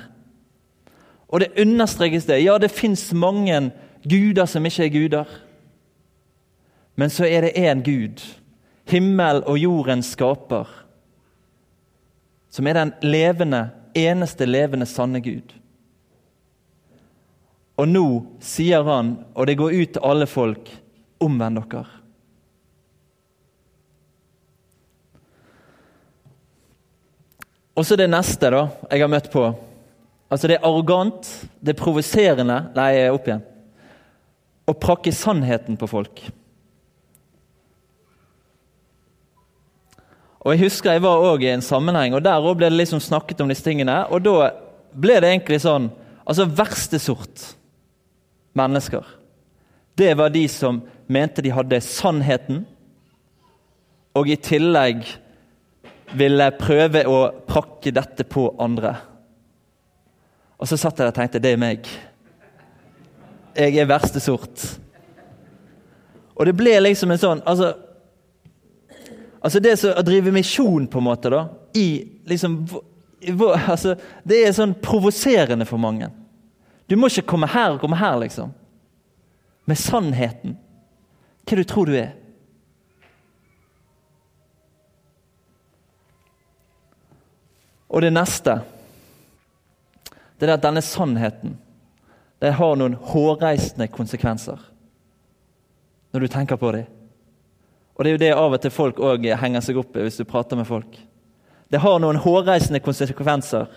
Og 1.30 1.42
det 1.44 1.56
understrekes 1.62 2.26
det. 2.26 2.42
Ja, 2.44 2.58
det 2.58 2.72
fins 2.72 3.12
mange 3.14 3.72
guder 4.04 4.46
som 4.50 4.66
ikke 4.66 4.86
er 4.86 4.94
guder. 4.94 5.40
Men 6.96 7.10
så 7.10 7.26
er 7.26 7.48
det 7.48 7.58
én 7.58 7.84
Gud 7.84 8.22
himmel 8.90 9.44
og 9.48 9.60
jordens 9.62 10.14
skaper, 10.16 10.68
som 12.50 12.68
er 12.68 12.80
den 12.80 12.94
levende, 13.06 13.70
eneste 13.98 14.48
levende, 14.50 14.88
sanne 14.90 15.22
Gud. 15.22 15.54
Og 17.80 17.88
nå 17.88 18.06
sier 18.44 18.84
han, 18.84 19.14
og 19.34 19.48
det 19.48 19.58
går 19.60 19.78
ut 19.78 19.96
til 19.96 20.06
alle 20.06 20.28
folk, 20.28 20.72
omvend 21.24 21.62
dere. 21.62 21.86
Og 27.80 27.86
så 27.88 27.96
det 27.96 28.10
neste 28.12 28.50
da, 28.52 28.66
jeg 28.92 29.06
har 29.06 29.12
møtt 29.12 29.30
på. 29.32 29.46
Altså 30.30 30.50
Det 30.50 30.58
er 30.58 30.66
arrogant, 30.68 31.30
det 31.64 31.72
er 31.72 31.80
provoserende 31.80 32.58
Nei, 32.76 32.92
opp 33.08 33.30
igjen. 33.30 33.46
Å 34.70 34.76
prakke 34.78 35.14
sannheten 35.16 35.80
på 35.80 35.90
folk. 35.90 36.22
Og 40.40 40.54
Jeg 40.54 40.64
husker 40.64 40.96
jeg 40.96 41.04
var 41.04 41.20
også 41.20 41.44
i 41.44 41.52
en 41.52 41.66
sammenheng, 41.66 42.16
og 42.16 42.24
der 42.24 42.42
ble 42.42 42.70
det 42.70 42.78
liksom 42.78 43.02
snakket 43.04 43.42
om 43.44 43.50
disse 43.52 43.66
tingene. 43.66 44.06
Og 44.14 44.24
da 44.24 44.52
ble 44.94 45.20
det 45.20 45.34
egentlig 45.34 45.64
sånn 45.66 45.90
Altså 46.30 46.46
verste 46.46 47.00
sort 47.02 47.42
mennesker. 48.54 49.02
Det 49.98 50.12
var 50.14 50.30
de 50.30 50.44
som 50.46 50.84
mente 51.10 51.42
de 51.42 51.50
hadde 51.50 51.80
sannheten, 51.82 52.60
og 54.14 54.30
i 54.30 54.36
tillegg 54.38 55.08
ville 56.14 56.52
prøve 56.60 57.02
å 57.10 57.18
prakke 57.50 57.90
dette 57.98 58.28
på 58.30 58.46
andre. 58.62 58.94
Og 60.62 60.70
så 60.70 60.78
satt 60.78 61.00
jeg 61.00 61.08
der 61.08 61.14
og 61.16 61.18
tenkte 61.18 61.42
det 61.42 61.56
er 61.56 61.62
meg. 61.66 61.90
Jeg 63.56 63.78
er 63.78 63.90
verste 63.90 64.22
sort. 64.22 64.64
Og 66.36 66.46
det 66.48 66.56
ble 66.56 66.76
liksom 66.84 67.12
en 67.12 67.22
sånn 67.22 67.46
altså 67.48 67.76
Altså 69.40 69.62
Det 69.64 69.72
å 69.88 70.02
drive 70.04 70.34
misjon, 70.36 70.84
på 70.92 71.00
en 71.00 71.06
måte, 71.06 71.30
da, 71.32 71.46
i 71.80 72.04
liksom 72.28 72.58
altså, 73.56 73.94
Det 74.28 74.42
er 74.44 74.56
sånn 74.56 74.74
provoserende 74.84 75.64
for 75.68 75.80
mange. 75.80 76.10
Du 76.92 76.98
må 77.00 77.08
ikke 77.08 77.30
komme 77.30 77.48
her 77.48 77.78
og 77.78 77.80
komme 77.80 77.96
her, 78.00 78.18
liksom. 78.20 78.52
Med 79.64 79.80
sannheten. 79.80 80.58
Hva 81.48 81.56
du 81.56 81.64
tror 81.64 81.88
du 81.88 81.96
er. 81.96 82.12
Og 87.90 88.04
det 88.04 88.12
neste 88.14 88.60
det 90.40 90.48
er 90.48 90.54
at 90.56 90.64
denne 90.64 90.84
sannheten 90.86 91.58
det 92.40 92.56
har 92.56 92.78
noen 92.80 92.96
hårreisende 92.96 93.90
konsekvenser. 93.92 94.60
Når 96.12 96.24
du 96.24 96.28
tenker 96.32 96.58
på 96.58 96.72
dem. 96.72 96.88
Og 97.96 98.06
det 98.06 98.10
er 98.10 98.16
jo 98.16 98.22
det 98.24 98.32
av 98.32 98.56
og 98.56 98.62
til 98.64 98.72
folk 98.72 99.00
òg 99.04 99.28
henger 99.42 99.62
seg 99.62 99.78
opp 99.82 99.98
i 100.00 100.06
hvis 100.06 100.22
du 100.22 100.28
prater 100.28 100.58
med 100.58 100.68
folk. 100.68 100.96
Det 101.70 101.82
har 101.84 102.00
noen 102.00 102.18
hårreisende 102.24 102.80
konsekvenser. 102.82 103.68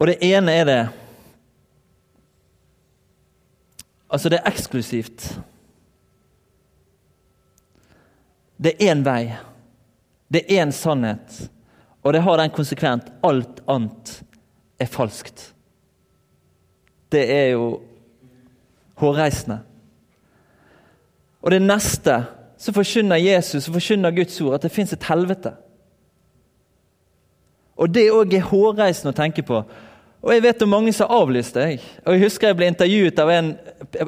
Og 0.00 0.08
det 0.08 0.18
ene 0.24 0.56
er 0.62 0.68
det 0.68 0.82
Altså, 4.12 4.28
det 4.28 4.42
er 4.42 4.50
eksklusivt. 4.50 5.22
Det 8.60 8.74
er 8.74 8.92
én 8.92 9.00
vei. 9.06 9.32
Det 10.28 10.42
er 10.44 10.66
én 10.66 10.72
sannhet. 10.72 11.38
Og 12.04 12.12
det 12.12 12.20
har 12.20 12.36
den 12.36 12.52
konsekvent 12.52 13.08
alt 13.24 13.62
annet 13.64 14.18
er 14.76 14.90
falskt. 14.92 15.51
Det 17.12 17.22
er 17.30 17.48
jo 17.52 17.66
hårreisende. 19.00 19.60
Og 21.42 21.50
det 21.50 21.62
neste 21.62 22.22
så 22.62 22.72
forkynner 22.74 23.18
Jesus 23.18 23.66
og 23.66 23.76
forkynner 23.76 24.14
Guds 24.14 24.40
ord 24.40 24.54
at 24.54 24.66
det 24.66 24.72
fins 24.74 24.92
et 24.94 25.08
helvete. 25.10 25.52
Og 27.76 27.90
Det 27.90 28.10
òg 28.14 28.36
er 28.36 28.46
hårreisende 28.46 29.10
å 29.10 29.16
tenke 29.16 29.42
på. 29.42 29.62
Og 30.22 30.32
Jeg 30.32 30.42
vet 30.42 30.62
om 30.62 30.70
mange 30.70 30.92
som 30.92 31.08
har 31.08 31.24
avlyst 31.24 31.54
det. 31.54 31.80
Og 32.06 32.14
Jeg 32.14 32.22
husker 32.22 32.48
jeg 32.48 32.56
ble 32.56 32.70
intervjuet 32.70 33.18
av 33.18 33.30
en, 33.30 33.56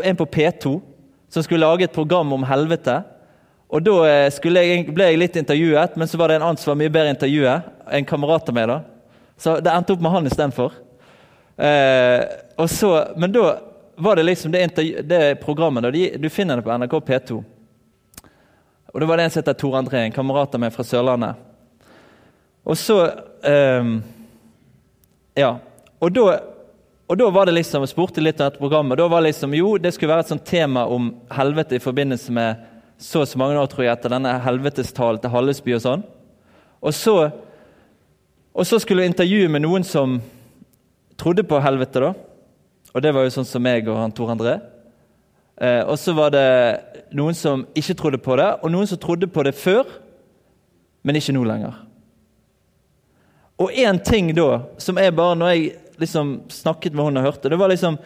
en 0.05 0.17
på 0.17 0.29
P2 0.37 0.77
som 1.29 1.43
skulle 1.43 1.67
lage 1.67 1.89
et 1.89 1.97
program 1.97 2.33
om 2.33 2.47
helvete. 2.47 3.01
Og 3.69 3.83
Da 3.83 3.97
eh, 4.07 4.31
jeg, 4.31 4.87
ble 4.95 5.11
jeg 5.11 5.19
litt 5.19 5.37
intervjuet, 5.37 5.97
men 5.97 6.09
så 6.09 6.21
var 6.21 6.31
det 6.31 6.39
en 6.39 6.47
annen 6.47 6.61
som 6.61 6.71
var 6.71 6.79
mye 6.79 6.93
bedre 6.93 7.17
intervjuet. 7.17 7.73
En 7.91 8.07
kamerat 8.07 8.49
av 8.49 8.55
meg. 8.55 8.69
da. 8.71 8.81
Så 9.37 9.59
det 9.59 9.73
endte 9.73 9.97
opp 9.97 10.05
med 10.05 10.15
han 10.15 10.31
istedenfor. 10.31 10.77
Eh, 11.57 13.15
men 13.17 13.33
da 13.33 13.59
var 13.97 14.17
det 14.17 14.23
liksom 14.23 14.53
det, 14.53 15.03
det 15.03 15.35
programmet. 15.35 15.85
og 15.85 15.93
de, 15.93 16.17
du 16.19 16.29
finner 16.31 16.57
det 16.57 16.63
på 16.63 16.79
NRK 16.79 16.95
P2. 17.07 17.45
Og 18.95 19.01
Det 19.01 19.07
var 19.07 19.17
det 19.17 19.25
en 19.25 19.31
som 19.31 19.41
heter 19.41 19.53
Tor 19.59 19.77
André, 19.77 20.05
en 20.05 20.13
kamerat 20.13 20.55
av 20.55 20.61
meg 20.61 20.73
fra 20.75 20.85
Sørlandet. 20.87 21.35
Og 22.65 22.79
så 22.79 22.99
eh, 23.43 23.95
Ja. 25.35 25.57
Og 25.99 26.13
da, 26.13 26.41
og 27.09 27.17
da 27.19 27.27
var 27.31 27.47
det 27.47 27.55
liksom, 27.57 27.83
jeg 27.83 27.95
spurte 27.95 28.23
litt 28.23 28.41
om 28.41 28.47
dette 28.47 28.61
programmet. 28.61 28.99
Da 28.99 29.09
var 29.09 29.23
det 29.23 29.33
liksom, 29.33 29.55
Jo, 29.55 29.77
det 29.79 29.95
skulle 29.95 30.13
være 30.13 30.27
et 30.27 30.33
sånt 30.35 30.47
tema 30.47 30.87
om 30.87 31.15
helvete 31.31 31.79
i 31.79 31.83
forbindelse 31.83 32.33
med 32.33 32.71
så 32.99 33.25
og 33.25 33.29
så 33.29 33.39
mange 33.39 33.59
år 33.59 33.67
tror 33.67 33.85
jeg, 33.85 33.93
etter 33.93 34.13
denne 34.15 34.37
helvetestalen 34.45 35.21
til 35.21 35.33
Hallesby 35.33 35.75
og 35.75 35.83
sånn. 35.83 36.05
Og 36.85 36.95
så, 36.95 37.17
og 38.55 38.67
så 38.69 38.79
skulle 38.79 39.03
jeg 39.05 39.13
intervjue 39.13 39.51
med 39.51 39.65
noen 39.65 39.85
som 39.85 40.21
trodde 41.21 41.45
på 41.47 41.61
helvete, 41.63 42.03
da. 42.03 42.13
Og 42.95 43.03
det 43.03 43.13
var 43.15 43.27
jo 43.27 43.35
sånn 43.35 43.49
som 43.49 43.63
meg 43.65 43.89
og 43.91 43.99
han 43.99 44.15
Tor 44.15 44.31
André. 44.35 44.59
Eh, 45.57 45.83
og 45.87 45.99
så 45.99 46.15
var 46.15 46.33
det 46.35 46.47
noen 47.15 47.37
som 47.39 47.67
ikke 47.79 47.97
trodde 47.99 48.21
på 48.23 48.37
det, 48.39 48.49
og 48.63 48.73
noen 48.75 48.89
som 48.91 49.01
trodde 49.01 49.31
på 49.31 49.45
det 49.47 49.55
før, 49.59 49.87
men 51.05 51.19
ikke 51.19 51.35
nå 51.37 51.45
lenger. 51.47 51.79
Og 53.63 53.71
én 53.71 54.01
ting 54.03 54.33
da, 54.35 54.65
som 54.83 54.99
er 54.99 55.15
bare 55.15 55.39
når 55.39 55.53
jeg 55.53 55.65
liksom 56.03 56.35
snakket 56.51 56.95
med 56.95 57.07
hun 57.07 57.21
og 57.21 57.29
hørte, 57.29 57.51
det 57.51 57.59
var 57.61 57.71
liksom 57.71 57.99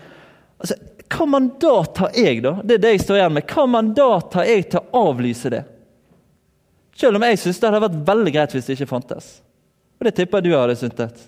altså, 0.61 0.77
Hva 1.09 1.25
mandat 1.25 2.03
har 2.03 2.16
jeg, 2.21 2.42
da? 2.44 2.59
Det 2.61 2.75
er 2.77 2.83
det 2.83 2.90
jeg 2.92 3.05
står 3.07 3.16
igjen 3.16 3.37
med. 3.38 3.49
Hva 3.49 3.62
mandat 3.71 4.35
har 4.37 4.44
jeg 4.44 4.66
til 4.68 4.83
å 4.83 5.05
avlyse 5.09 5.49
det? 5.55 5.62
Selv 7.01 7.16
om 7.16 7.25
jeg 7.25 7.38
syns 7.40 7.61
det 7.62 7.71
hadde 7.71 7.81
vært 7.87 8.03
veldig 8.11 8.35
greit 8.35 8.53
hvis 8.53 8.68
det 8.68 8.77
ikke 8.77 8.90
fantes. 8.90 9.31
Og 9.97 10.05
det 10.05 10.12
tipper 10.18 10.42
jeg 10.42 10.51
du 10.51 10.59
hadde 10.59 10.77
syntes. 10.77 11.23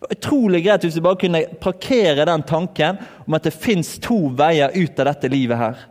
Utrolig 0.00 0.62
greit 0.64 0.84
hvis 0.84 0.96
vi 0.96 1.04
bare 1.04 1.20
kunne 1.20 1.42
parkere 1.60 2.24
den 2.24 2.42
tanken 2.48 3.00
om 3.26 3.36
at 3.36 3.44
det 3.44 3.52
fins 3.52 3.98
to 4.00 4.30
veier 4.32 4.72
ut 4.72 5.00
av 5.00 5.10
dette 5.10 5.28
livet 5.28 5.60
her. 5.60 5.82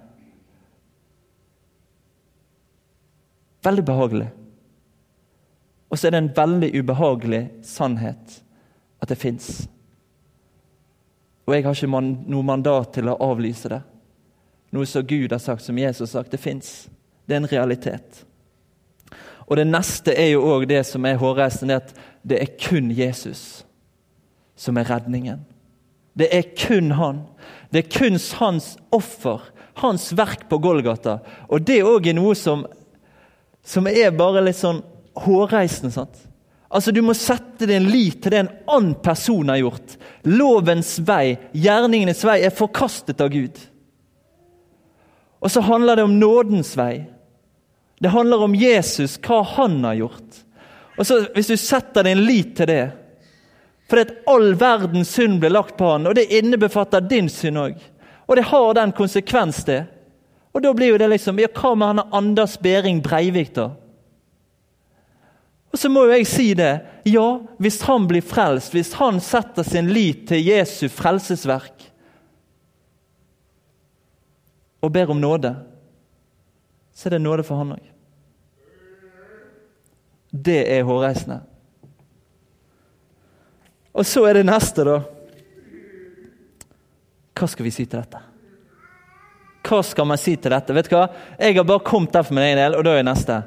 Veldig 3.66 3.86
behagelig. 3.86 4.30
Og 5.90 6.00
så 6.00 6.08
er 6.08 6.16
det 6.16 6.24
en 6.24 6.32
veldig 6.38 6.72
ubehagelig 6.80 7.44
sannhet 7.66 8.40
at 9.00 9.12
det 9.12 9.20
fins. 9.20 9.68
Og 11.46 11.54
jeg 11.56 11.66
har 11.66 11.78
ikke 11.78 11.92
man, 11.94 12.12
noe 12.30 12.46
mandat 12.46 12.96
til 12.98 13.10
å 13.10 13.18
avlyse 13.30 13.70
det. 13.70 13.82
Noe 14.74 14.90
som 14.90 15.06
Gud 15.06 15.34
har 15.34 15.42
sagt, 15.42 15.66
som 15.66 15.78
Jesus 15.78 16.08
har 16.08 16.20
sagt. 16.20 16.34
Det 16.34 16.42
fins. 16.42 16.90
Det 17.26 17.36
er 17.36 17.44
en 17.44 17.50
realitet. 17.50 18.26
Og 19.50 19.58
det 19.58 19.66
neste 19.70 20.14
er 20.14 20.34
jo 20.36 20.46
òg 20.46 20.68
det 20.70 20.84
som 20.86 21.06
er 21.10 21.18
hårreisende, 21.18 21.82
at 21.82 21.94
det 22.22 22.42
er 22.42 22.54
kun 22.62 22.92
Jesus 22.94 23.64
som 24.60 24.78
er 24.78 24.90
redningen. 24.90 25.46
Det 26.20 26.28
er 26.36 26.50
kun 26.58 26.92
han. 26.98 27.24
Det 27.72 27.86
er 27.86 27.92
kun 27.94 28.20
hans 28.40 28.74
offer, 28.92 29.42
hans 29.80 30.10
verk 30.18 30.50
på 30.50 30.60
Golgata. 30.60 31.20
Og 31.48 31.64
det 31.64 31.80
òg 31.88 32.10
er 32.12 32.18
noe 32.18 32.36
som, 32.36 32.66
som 33.64 33.88
er 33.88 34.12
bare 34.18 34.44
litt 34.44 34.60
sånn 34.60 34.82
hårreisende. 35.24 35.94
sant? 35.96 36.26
Altså, 36.70 36.92
Du 36.92 37.02
må 37.02 37.16
sette 37.18 37.70
din 37.70 37.88
lit 37.90 38.20
til 38.22 38.36
det 38.36 38.44
en 38.44 38.54
annen 38.68 38.96
person 39.02 39.50
har 39.50 39.62
gjort. 39.62 39.96
Lovens 40.28 40.98
vei, 41.00 41.38
gjerningenes 41.56 42.24
vei, 42.28 42.42
er 42.44 42.56
forkastet 42.56 43.22
av 43.24 43.32
Gud. 43.34 43.58
Og 45.40 45.52
så 45.52 45.64
handler 45.64 45.96
det 45.96 46.04
om 46.04 46.20
nådens 46.20 46.76
vei. 46.78 47.08
Det 48.00 48.12
handler 48.12 48.44
om 48.44 48.56
Jesus, 48.56 49.18
hva 49.24 49.42
han 49.56 49.80
har 49.88 50.02
gjort. 50.04 50.44
Og 51.00 51.08
så 51.08 51.26
Hvis 51.34 51.48
du 51.48 51.56
setter 51.56 52.04
din 52.04 52.26
lit 52.28 52.58
til 52.58 52.68
det 52.68 52.84
Fordi 53.90 54.06
at 54.06 54.30
all 54.30 54.54
verdens 54.60 55.10
synd 55.18 55.40
blir 55.42 55.54
lagt 55.54 55.78
på 55.78 55.88
han, 55.90 56.06
og 56.06 56.16
det 56.16 56.30
innebefatter 56.30 57.02
din 57.02 57.30
synd 57.32 57.58
òg. 57.58 57.80
Og 58.30 58.38
det 58.38 58.46
har 58.52 58.74
den 58.78 58.94
konsekvens, 58.94 59.64
det. 59.66 59.84
Og 60.54 60.62
da 60.62 60.74
blir 60.78 60.94
jo 60.94 61.00
det 61.02 61.10
liksom 61.10 61.40
Ja, 61.42 61.50
hva 61.54 61.74
med 61.76 61.88
han 61.94 62.14
Anders 62.14 62.58
Behring 62.62 63.02
Breivik, 63.06 63.56
da? 63.56 63.72
Og 65.70 65.78
så 65.78 65.90
må 65.90 66.06
jo 66.06 66.16
jeg 66.16 66.28
si 66.30 66.48
det. 66.58 66.72
Ja, 67.06 67.28
hvis 67.62 67.82
han 67.86 68.08
blir 68.10 68.26
frelst, 68.26 68.74
hvis 68.74 68.96
han 68.98 69.20
setter 69.22 69.66
sin 69.66 69.92
lit 69.94 70.28
til 70.30 70.42
Jesu 70.42 70.88
frelsesverk 70.90 71.86
og 74.80 74.94
ber 74.96 75.12
om 75.12 75.20
nåde, 75.20 75.52
så 76.96 77.08
er 77.08 77.18
det 77.18 77.22
nåde 77.22 77.44
for 77.46 77.62
han 77.62 77.76
òg. 77.76 77.86
Det 80.30 80.62
er 80.72 80.86
hårreisende. 80.88 81.42
Og 83.94 84.06
så 84.06 84.26
er 84.30 84.40
det 84.40 84.48
neste, 84.48 84.86
da. 84.86 84.98
Hva 87.40 87.48
skal 87.48 87.66
vi 87.66 87.74
si 87.74 87.86
til 87.86 88.00
dette? 88.00 88.20
Hva 89.70 89.80
skal 89.86 90.08
man 90.08 90.20
si 90.20 90.36
til 90.36 90.54
dette? 90.54 90.76
Vet 90.76 90.90
du 90.90 90.96
hva? 90.96 91.08
Jeg 91.40 91.58
har 91.58 91.68
bare 91.68 91.86
kommet 91.86 92.14
der 92.16 92.26
for 92.26 92.36
min 92.36 92.46
egen 92.46 92.60
del, 92.62 92.78
og 92.78 92.86
da 92.86 92.94
er 92.94 93.02
jeg 93.02 93.10
neste. 93.10 93.40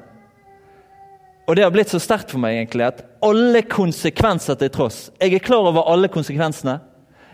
Og 1.46 1.56
det 1.56 1.64
har 1.64 1.74
blitt 1.74 1.90
så 1.92 2.00
sterkt 2.00 2.32
for 2.32 2.42
meg 2.42 2.56
egentlig 2.56 2.86
at 2.86 3.02
alle 3.26 3.64
konsekvenser 3.66 4.54
til 4.60 4.70
tross 4.70 4.98
Jeg 5.18 5.34
er 5.34 5.42
klar 5.42 5.66
over 5.66 5.88
alle 5.90 6.10
konsekvensene. 6.12 6.78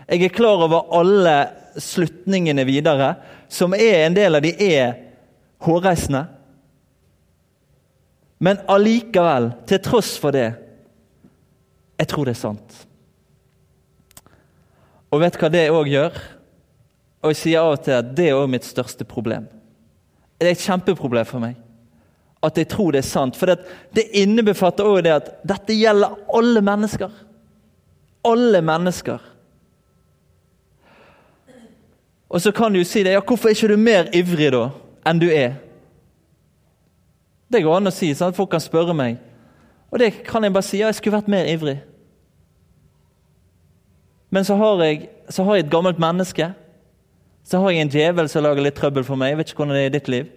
Jeg 0.09 0.25
er 0.25 0.33
klar 0.33 0.63
over 0.65 0.89
alle 0.97 1.35
slutningene 1.79 2.65
videre, 2.65 3.13
som 3.47 3.75
er 3.77 4.07
en 4.07 4.17
del 4.17 4.39
av 4.39 4.43
de 4.43 4.55
er 4.65 4.95
hårreisende. 5.61 6.23
Men 8.41 8.61
allikevel, 8.71 9.51
til 9.69 9.81
tross 9.85 10.15
for 10.17 10.33
det, 10.33 10.47
jeg 11.99 12.09
tror 12.09 12.25
det 12.25 12.33
er 12.33 12.41
sant. 12.41 12.77
Og 15.09 15.23
vet 15.23 15.33
du 15.33 15.41
hva 15.41 15.49
det 15.53 15.69
òg 15.73 15.89
gjør? 15.89 16.19
Og 17.23 17.33
jeg 17.33 17.39
sier 17.39 17.63
av 17.63 17.75
og 17.75 17.81
til 17.83 17.97
at 17.97 18.13
det 18.15 18.29
er 18.29 18.37
òg 18.37 18.51
mitt 18.51 18.67
største 18.67 19.07
problem. 19.07 19.49
Det 20.39 20.47
er 20.47 20.55
et 20.55 20.67
kjempeproblem 20.67 21.27
for 21.27 21.43
meg 21.43 21.57
at 22.43 22.57
jeg 22.57 22.69
tror 22.71 22.93
det 22.95 23.01
er 23.01 23.07
sant. 23.07 23.35
For 23.35 23.51
det, 23.51 23.59
det 23.95 24.07
innebefatter 24.15 24.87
også 24.87 25.03
det 25.03 25.15
at 25.15 25.31
dette 25.47 25.75
gjelder 25.75 26.15
alle 26.35 26.61
mennesker. 26.63 27.11
Alle 28.27 28.61
mennesker. 28.63 29.25
Og 32.29 32.41
så 32.41 32.53
kan 32.55 32.71
du 32.71 32.79
jo 32.79 32.87
si 32.87 33.03
det, 33.03 33.15
ja, 33.17 33.23
hvorfor 33.25 33.49
er 33.49 33.57
ikke 33.57 33.71
du 33.73 33.81
mer 33.81 34.11
ivrig 34.15 34.51
da 34.53 34.69
enn 35.09 35.19
du 35.19 35.27
er? 35.33 35.57
Det 37.49 37.63
går 37.65 37.79
an 37.79 37.89
å 37.89 37.93
si. 37.93 38.11
sånn 38.13 38.29
at 38.29 38.37
Folk 38.37 38.51
kan 38.53 38.61
spørre 38.61 38.93
meg. 38.93 39.17
Og 39.89 39.99
det 39.99 40.11
kan 40.27 40.43
jeg 40.45 40.53
bare 40.53 40.67
si. 40.67 40.77
Ja, 40.79 40.91
jeg 40.91 40.99
skulle 40.99 41.17
vært 41.17 41.31
mer 41.31 41.49
ivrig. 41.49 41.79
Men 44.29 44.45
så 44.45 44.55
har 44.55 44.83
jeg, 44.83 45.09
så 45.29 45.43
har 45.43 45.55
jeg 45.55 45.65
et 45.65 45.71
gammelt 45.71 45.99
menneske. 45.99 46.51
Så 47.43 47.59
har 47.59 47.73
jeg 47.73 47.81
en 47.81 47.93
djevel 47.93 48.29
som 48.29 48.45
lager 48.45 48.61
litt 48.61 48.77
trøbbel 48.77 49.05
for 49.05 49.17
meg. 49.17 49.33
Jeg 49.33 49.39
vet 49.39 49.51
ikke 49.51 49.63
hvordan 49.63 49.77
det 49.77 49.81
er 49.81 49.89
i 49.89 49.95
ditt 49.97 50.11
liv. 50.11 50.29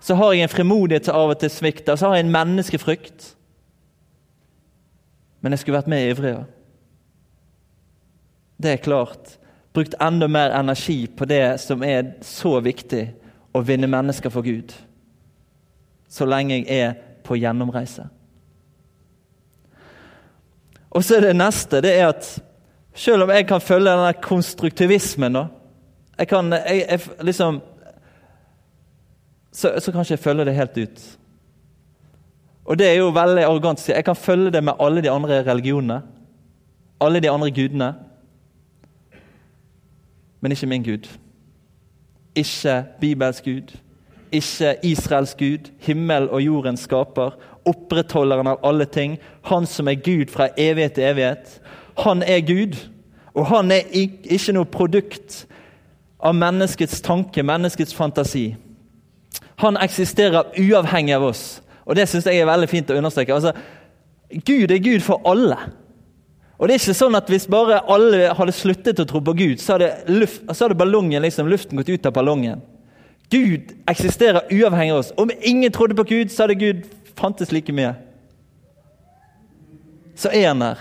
Så 0.00 0.14
har 0.14 0.32
jeg 0.32 0.44
en 0.46 0.52
frimodighet 0.52 1.08
som 1.08 1.16
av 1.18 1.32
og 1.32 1.40
til 1.40 1.50
svikter, 1.50 1.96
så 1.96 2.10
har 2.10 2.18
jeg 2.18 2.26
en 2.26 2.34
menneskefrykt. 2.34 3.32
Men 5.40 5.54
jeg 5.54 5.62
skulle 5.62 5.78
vært 5.78 5.90
mer 5.90 6.10
ivrig. 6.10 6.34
Det 8.62 8.72
er 8.72 8.82
klart. 8.82 9.38
Brukt 9.74 9.94
enda 10.02 10.26
mer 10.26 10.54
energi 10.58 11.06
på 11.06 11.26
det 11.30 11.60
som 11.62 11.82
er 11.86 12.16
så 12.26 12.58
viktig, 12.60 13.06
å 13.54 13.62
vinne 13.64 13.88
mennesker 13.90 14.30
for 14.30 14.44
Gud. 14.44 14.74
Så 16.08 16.26
lenge 16.28 16.60
jeg 16.60 16.68
er 16.68 16.96
på 17.24 17.38
gjennomreise. 17.38 18.04
Og 20.90 21.04
så 21.04 21.16
er 21.16 21.28
det 21.28 21.38
neste 21.38 21.80
det 21.84 21.94
er 21.96 22.10
at 22.12 22.28
selv 22.98 23.22
om 23.24 23.30
jeg 23.30 23.46
kan 23.46 23.62
følge 23.62 23.92
denne 23.94 24.12
konstruktivismen 24.22 25.38
da, 25.38 25.46
jeg 26.18 26.28
kan 26.28 26.52
jeg, 26.52 26.82
jeg, 26.82 27.00
liksom 27.22 27.60
så, 29.52 29.72
så 29.78 29.92
kan 29.92 30.02
ikke 30.02 30.16
jeg 30.16 30.22
følge 30.22 30.44
det 30.44 30.54
helt 30.54 30.78
ut. 30.78 31.04
Og 32.68 32.78
det 32.78 32.86
er 32.88 32.98
jo 32.98 33.08
veldig 33.14 33.44
arrogant. 33.46 33.88
Jeg 33.88 34.04
kan 34.04 34.16
følge 34.16 34.50
det 34.52 34.60
med 34.64 34.76
alle 34.80 35.02
de 35.02 35.10
andre 35.10 35.40
religionene. 35.46 36.02
Alle 37.00 37.20
de 37.20 37.30
andre 37.30 37.50
gudene. 37.50 37.94
Men 40.40 40.52
ikke 40.52 40.66
min 40.66 40.84
Gud. 40.84 41.08
Ikke 42.34 42.84
Bibels 43.00 43.40
Gud. 43.42 43.78
ikke 44.32 44.76
Israels 44.82 45.34
Gud, 45.34 45.70
himmel 45.80 46.28
og 46.28 46.42
jordens 46.42 46.80
skaper, 46.80 47.36
opprettholderen 47.64 48.46
av 48.46 48.60
alle 48.64 48.84
ting, 48.84 49.18
han 49.48 49.66
som 49.66 49.88
er 49.88 50.00
Gud 50.04 50.28
fra 50.32 50.50
evighet 50.56 50.92
til 50.98 51.04
evighet. 51.08 51.54
Han 52.04 52.22
er 52.22 52.40
Gud, 52.46 52.76
og 53.34 53.46
han 53.46 53.70
er 53.74 53.88
ikke 53.92 54.54
noe 54.54 54.68
produkt 54.70 55.44
av 56.18 56.34
menneskets 56.34 57.00
tanke, 57.04 57.42
menneskets 57.42 57.94
fantasi. 57.94 58.52
Han 59.62 59.78
eksisterer 59.82 60.52
uavhengig 60.58 61.16
av 61.16 61.26
oss, 61.30 61.42
og 61.86 61.98
det 61.98 62.08
syns 62.10 62.26
jeg 62.26 62.42
er 62.42 62.48
veldig 62.48 62.68
fint 62.70 62.90
å 62.90 62.98
understreke. 62.98 63.34
Altså, 63.34 63.54
Gud 64.46 64.70
er 64.70 64.82
Gud 64.82 65.02
for 65.02 65.22
alle. 65.26 65.56
Og 66.58 66.66
det 66.66 66.74
er 66.74 66.82
ikke 66.82 66.98
sånn 66.98 67.16
at 67.16 67.30
Hvis 67.30 67.46
bare 67.50 67.78
alle 67.86 68.32
hadde 68.34 68.54
sluttet 68.54 68.98
å 69.00 69.06
tro 69.08 69.22
på 69.24 69.34
Gud, 69.38 69.62
så 69.62 69.76
hadde, 69.76 69.92
luft, 70.10 70.42
så 70.50 70.66
hadde 70.66 70.78
ballongen, 70.78 71.22
liksom, 71.22 71.48
luften 71.50 71.78
gått 71.78 71.90
ut 71.92 72.06
av 72.06 72.16
ballongen. 72.16 72.62
Gud 73.30 73.74
eksisterer 73.88 74.48
uavhengig 74.50 74.94
av 74.94 75.02
oss. 75.02 75.12
Om 75.16 75.30
ingen 75.42 75.72
trodde 75.72 75.94
på 75.94 76.06
Gud, 76.08 76.32
så 76.32 76.44
hadde 76.44 76.58
Gud 76.58 76.86
fantes 77.18 77.52
like 77.52 77.72
mye. 77.72 77.94
Så 80.18 80.32
er 80.34 80.48
han 80.50 80.64
der 80.64 80.80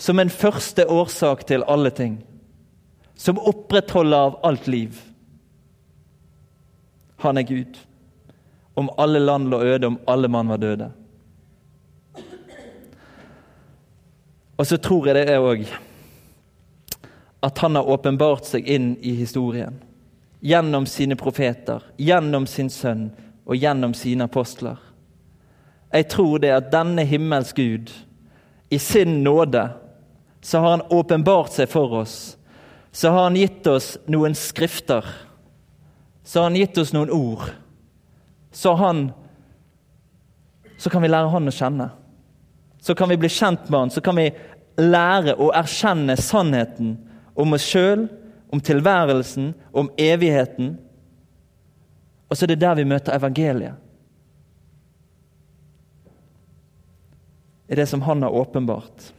som 0.00 0.18
en 0.18 0.30
første 0.32 0.86
årsak 0.88 1.44
til 1.46 1.64
alle 1.68 1.90
ting. 1.92 2.14
Som 3.14 3.38
opprettholder 3.38 4.16
av 4.16 4.38
alt 4.48 4.66
liv. 4.66 4.96
Han 7.20 7.36
er 7.36 7.44
Gud. 7.44 7.76
Om 8.74 8.88
alle 8.96 9.20
land 9.20 9.50
lå 9.52 9.60
øde, 9.60 9.86
om 9.86 9.98
alle 10.08 10.28
mann 10.28 10.48
var 10.48 10.56
døde. 10.56 10.88
Og 14.56 14.66
så 14.66 14.76
tror 14.76 15.06
jeg 15.06 15.18
det 15.18 15.28
er 15.28 15.44
òg 15.44 15.68
at 17.40 17.58
han 17.58 17.76
har 17.76 17.88
åpenbart 17.88 18.44
seg 18.44 18.66
inn 18.68 18.94
i 19.00 19.14
historien. 19.16 19.78
Gjennom 20.40 20.86
sine 20.88 21.16
profeter, 21.16 21.84
gjennom 21.96 22.46
sin 22.48 22.68
sønn 22.72 23.06
og 23.44 23.56
gjennom 23.56 23.94
sine 23.96 24.24
apostler. 24.28 24.76
Jeg 25.92 26.08
tror 26.12 26.40
det 26.40 26.52
at 26.56 26.72
denne 26.72 27.04
himmels 27.08 27.52
Gud, 27.52 27.92
i 28.70 28.78
sin 28.78 29.22
nåde, 29.24 29.68
så 30.40 30.58
har 30.58 30.70
han 30.70 30.82
åpenbart 30.88 31.52
seg 31.52 31.68
for 31.68 31.92
oss. 32.00 32.36
Så 32.92 33.10
har 33.10 33.22
han 33.28 33.36
gitt 33.36 33.66
oss 33.66 33.98
noen 34.10 34.34
skrifter. 34.34 35.04
Så 36.24 36.40
har 36.40 36.48
han 36.48 36.58
gitt 36.58 36.78
oss 36.78 36.92
noen 36.92 37.10
ord. 37.10 37.50
Så, 38.52 38.72
han, 38.74 39.10
så 40.76 40.90
kan 40.90 41.02
vi 41.02 41.10
lære 41.10 41.30
han 41.30 41.50
å 41.50 41.54
kjenne. 41.54 41.90
Så 42.80 42.96
kan 42.96 43.12
vi 43.12 43.20
bli 43.20 43.28
kjent 43.28 43.68
med 43.68 43.78
han. 43.78 43.92
Så 43.92 44.00
kan 44.00 44.16
vi 44.16 44.30
lære 44.80 45.36
å 45.36 45.52
erkjenne 45.54 46.16
sannheten 46.16 46.96
om 47.38 47.54
oss 47.54 47.68
sjøl, 47.68 48.08
om 48.50 48.62
tilværelsen, 48.64 49.52
om 49.76 49.92
evigheten. 50.00 50.74
Og 52.30 52.36
så 52.36 52.46
er 52.46 52.54
det 52.54 52.62
der 52.64 52.80
vi 52.80 52.88
møter 52.88 53.14
evangeliet. 53.14 53.76
I 57.70 57.78
det 57.78 57.86
som 57.86 58.02
han 58.02 58.24
har 58.26 58.34
åpenbart. 58.34 59.12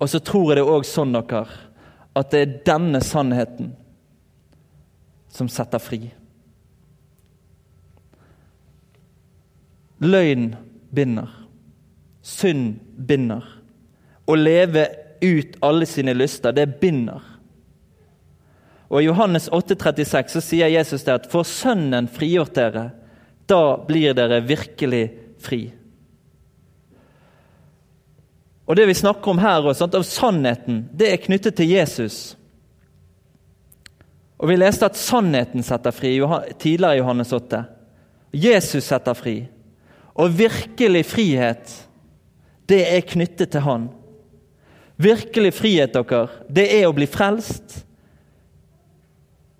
Og 0.00 0.08
så 0.08 0.20
tror 0.24 0.50
jeg 0.50 0.60
det 0.60 0.68
òg 0.68 0.86
sånn 0.88 1.12
dere, 1.12 1.44
at 2.16 2.32
det 2.32 2.40
er 2.40 2.56
denne 2.66 3.02
sannheten 3.04 3.74
som 5.30 5.48
setter 5.52 5.82
fri. 5.82 6.00
Løgn 10.00 10.54
binder. 10.90 11.28
Synd 12.24 12.80
binder. 12.96 13.44
Å 14.24 14.36
leve 14.36 14.86
ut 15.20 15.58
alle 15.64 15.86
sine 15.86 16.14
lyster, 16.16 16.56
det 16.56 16.80
binder. 16.80 17.20
Og 18.90 19.02
I 19.02 19.06
Johannes 19.06 19.50
8,36 19.52 20.32
så 20.34 20.42
sier 20.42 20.72
Jesus 20.72 21.04
det 21.06 21.14
at 21.14 21.28
for 21.30 21.46
Sønnen 21.46 22.08
frigjort 22.10 22.56
dere, 22.56 22.88
da 23.46 23.76
blir 23.86 24.16
dere 24.16 24.40
virkelig 24.46 25.04
fri. 25.42 25.68
Og 28.70 28.76
Det 28.76 28.86
vi 28.86 28.94
snakker 28.94 29.32
om 29.32 29.40
her, 29.42 29.64
sant, 29.74 29.96
av 29.98 30.04
sannheten, 30.06 30.84
det 30.94 31.08
er 31.10 31.24
knyttet 31.24 31.56
til 31.58 31.72
Jesus. 31.72 32.36
Og 34.38 34.46
Vi 34.48 34.56
leste 34.56 34.86
at 34.86 34.96
sannheten 34.96 35.64
setter 35.66 35.90
fri 35.90 36.12
tidligere 36.54 36.94
i 36.94 37.00
Johannes 37.00 37.32
8. 37.34 37.64
Jesus 38.30 38.86
setter 38.86 39.18
fri. 39.18 39.48
Og 40.14 40.38
virkelig 40.38 41.02
frihet, 41.10 41.74
det 42.70 42.84
er 42.94 43.02
knyttet 43.10 43.50
til 43.50 43.66
Han. 43.66 43.90
Virkelig 44.96 45.54
frihet, 45.54 45.94
dere, 45.96 46.28
det 46.46 46.68
er 46.78 46.86
å 46.86 46.94
bli 46.94 47.10
frelst. 47.10 47.80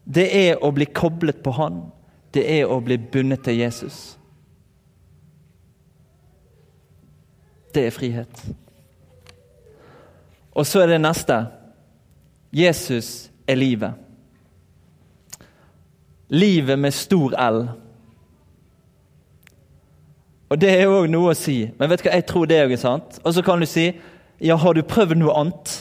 Det 0.06 0.28
er 0.30 0.62
å 0.62 0.70
bli 0.70 0.86
koblet 0.86 1.42
på 1.42 1.58
Han. 1.58 1.82
Det 2.30 2.46
er 2.46 2.70
å 2.70 2.78
bli 2.78 2.94
bundet 2.94 3.42
til 3.42 3.58
Jesus. 3.58 4.00
Det 7.74 7.88
er 7.90 7.94
frihet. 7.94 8.46
Og 10.54 10.66
så 10.66 10.82
er 10.82 10.94
det 10.94 11.00
neste. 11.00 11.36
Jesus 12.52 13.30
er 13.48 13.54
livet. 13.54 13.92
Livet 16.28 16.78
med 16.78 16.94
stor 16.94 17.34
L. 17.50 17.60
Og 20.50 20.60
Det 20.60 20.70
er 20.70 20.90
òg 20.90 21.06
noe 21.10 21.30
å 21.30 21.38
si, 21.38 21.62
men 21.78 21.90
vet 21.90 22.02
du 22.02 22.08
hva, 22.08 22.16
jeg 22.18 22.26
tror 22.26 22.48
det 22.50 22.58
er 22.58 22.72
sant. 22.80 23.20
Og 23.22 23.34
så 23.34 23.42
kan 23.46 23.60
du 23.62 23.66
si 23.70 23.92
ja, 24.40 24.56
har 24.56 24.74
du 24.74 24.82
prøvd 24.82 25.18
noe 25.20 25.34
annet? 25.36 25.74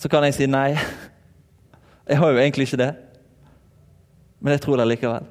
Så 0.00 0.10
kan 0.10 0.24
jeg 0.26 0.34
si 0.34 0.48
nei. 0.50 0.72
Jeg 2.10 2.18
har 2.18 2.32
jo 2.32 2.40
egentlig 2.42 2.66
ikke 2.66 2.80
det. 2.80 2.92
Men 4.42 4.56
jeg 4.56 4.60
tror 4.64 4.80
det 4.80 4.88
likevel. 4.90 5.28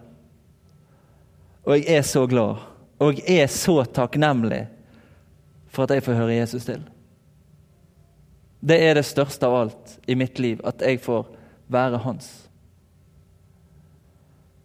Og 1.67 1.75
jeg 1.75 1.97
er 1.97 2.05
så 2.07 2.23
glad, 2.31 2.61
og 2.97 3.19
jeg 3.19 3.41
er 3.43 3.49
så 3.51 3.75
takknemlig 3.83 4.61
for 5.71 5.85
at 5.87 5.95
jeg 5.95 6.03
får 6.03 6.19
høre 6.19 6.35
Jesus 6.35 6.67
til. 6.67 6.83
Det 8.61 8.77
er 8.77 8.99
det 8.99 9.07
største 9.07 9.47
av 9.47 9.55
alt 9.63 9.95
i 10.07 10.15
mitt 10.19 10.39
liv, 10.39 10.59
at 10.67 10.83
jeg 10.85 10.99
får 11.01 11.25
være 11.71 12.03
hans. 12.03 12.27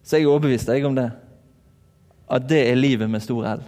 Så 0.02 0.18
jeg 0.18 0.26
er 0.26 0.34
overbevist 0.34 0.68
jeg 0.68 0.84
om 0.86 0.98
det. 0.98 1.08
At 2.30 2.44
det 2.50 2.60
er 2.68 2.78
livet 2.78 3.10
med 3.10 3.22
stor 3.22 3.46
L 3.54 3.64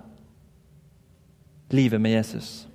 livet 1.70 2.01
med 2.01 2.11
Jesus. 2.11 2.66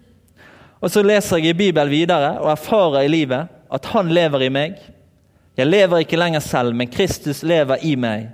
Og 0.79 0.91
Så 0.91 1.03
leser 1.03 1.37
jeg 1.37 1.53
i 1.53 1.57
Bibelen 1.57 1.91
videre 1.91 2.39
og 2.39 2.51
erfarer 2.51 3.05
i 3.05 3.11
livet 3.11 3.47
at 3.73 3.85
han 3.93 4.11
lever 4.13 4.45
i 4.45 4.51
meg. 4.53 4.77
Jeg 5.57 5.69
lever 5.69 6.03
ikke 6.03 6.17
lenger 6.17 6.39
selv, 6.39 6.75
men 6.75 6.91
Kristus 6.91 7.43
lever 7.43 7.81
i 7.81 7.95
meg. 7.95 8.29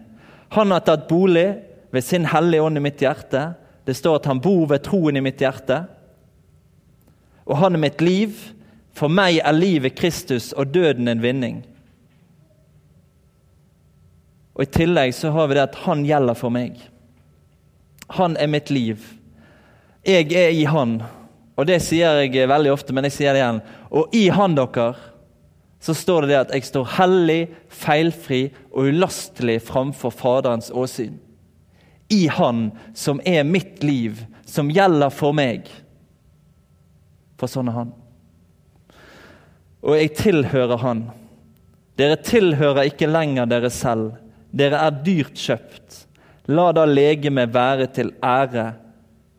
Han 0.56 0.72
har 0.72 0.84
tatt 0.84 1.08
bolig 1.08 1.60
ved 1.92 2.02
sin 2.02 2.26
hellige 2.26 2.64
ånd 2.64 2.78
i 2.78 2.84
mitt 2.84 3.02
hjerte. 3.02 3.54
Det 3.86 3.96
står 3.96 4.20
at 4.20 4.30
han 4.32 4.42
bor 4.42 4.66
ved 4.68 4.84
troen 4.84 5.18
i 5.18 5.24
mitt 5.24 5.40
hjerte. 5.40 5.84
Og 7.50 7.58
han 7.58 7.76
er 7.76 7.82
mitt 7.82 8.02
liv. 8.02 8.38
For 8.96 9.12
meg 9.12 9.40
er 9.42 9.56
livet 9.56 9.96
Kristus 9.98 10.52
og 10.54 10.74
døden 10.74 11.08
en 11.08 11.22
vinning. 11.24 11.62
Og 14.60 14.66
I 14.66 14.72
tillegg 14.76 15.14
så 15.16 15.32
har 15.32 15.48
vi 15.48 15.56
det 15.56 15.70
at 15.70 15.78
han 15.86 16.04
gjelder 16.08 16.36
for 16.36 16.52
meg. 16.52 16.76
Han 18.18 18.36
er 18.38 18.50
mitt 18.52 18.70
liv. 18.74 19.00
Jeg 20.06 20.34
er 20.36 20.52
i 20.52 20.66
Han. 20.68 21.00
Og 21.60 21.68
det 21.68 21.82
sier 21.84 22.22
jeg 22.24 22.50
veldig 22.50 22.72
ofte, 22.74 22.94
men 22.96 23.08
jeg 23.08 23.16
sier 23.18 23.36
det 23.36 23.44
igjen. 23.44 23.62
Og 23.92 24.16
i 24.16 24.28
Han 24.34 24.58
dere 24.58 24.94
så 25.80 25.96
står 25.96 26.26
det 26.26 26.32
det 26.34 26.40
at 26.42 26.54
jeg 26.58 26.68
står 26.68 26.90
hellig, 26.98 27.42
feilfri 27.72 28.42
og 28.74 28.90
ulastelig 28.92 29.62
framfor 29.64 30.12
Faderens 30.12 30.74
åsyn. 30.76 31.16
I 32.12 32.26
Han 32.28 32.72
som 32.98 33.22
er 33.24 33.48
mitt 33.48 33.84
liv, 33.84 34.26
som 34.44 34.72
gjelder 34.74 35.14
for 35.14 35.32
meg. 35.32 35.70
For 37.40 37.52
sånn 37.52 37.72
er 37.72 37.78
Han. 37.78 37.94
Og 39.86 39.96
jeg 39.96 40.14
tilhører 40.20 40.84
Han. 40.84 41.06
Dere 42.00 42.20
tilhører 42.24 42.92
ikke 42.92 43.10
lenger 43.10 43.48
dere 43.50 43.72
selv. 43.74 44.14
Dere 44.52 44.82
er 44.86 45.02
dyrt 45.06 45.40
kjøpt. 45.40 46.04
La 46.50 46.72
da 46.74 46.86
legemet 46.88 47.54
være 47.54 47.90
til 47.94 48.14
ære 48.24 48.72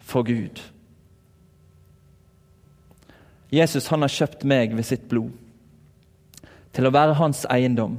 for 0.07 0.27
Gud. 0.27 0.61
Jesus 3.51 3.89
han 3.91 4.05
har 4.05 4.12
kjøpt 4.14 4.45
meg 4.47 4.77
ved 4.77 4.87
sitt 4.87 5.09
blod 5.11 5.35
til 6.70 6.87
å 6.87 6.93
være 6.95 7.16
hans 7.18 7.43
eiendom, 7.51 7.97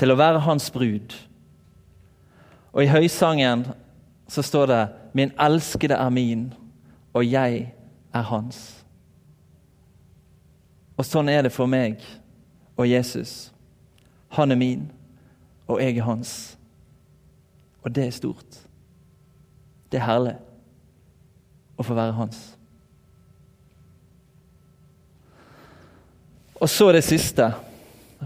til 0.00 0.12
å 0.12 0.16
være 0.16 0.40
hans 0.46 0.70
brud. 0.72 1.12
Og 2.72 2.86
i 2.86 2.88
høysangen 2.88 3.66
så 4.24 4.42
står 4.42 4.66
det 4.66 4.88
'Min 5.12 5.32
elskede 5.36 5.94
er 5.94 6.10
min, 6.10 6.54
og 7.12 7.26
jeg 7.26 7.74
er 8.14 8.22
hans'. 8.22 8.82
Og 10.96 11.06
sånn 11.06 11.28
er 11.28 11.42
det 11.42 11.52
for 11.52 11.66
meg 11.66 12.02
og 12.76 12.88
Jesus. 12.88 13.52
Han 14.36 14.52
er 14.52 14.56
min, 14.56 14.90
og 15.66 15.80
jeg 15.82 15.98
er 15.98 16.06
hans. 16.06 16.58
Og 17.82 17.94
det 17.94 18.06
er 18.06 18.10
stort. 18.10 18.58
Det 19.92 20.00
er 20.00 20.06
herlig 20.06 20.36
å 21.76 21.84
få 21.84 21.94
være 21.94 22.16
hans. 22.16 22.38
Og 26.62 26.70
så 26.70 26.92
det 26.94 27.02
siste. 27.04 27.50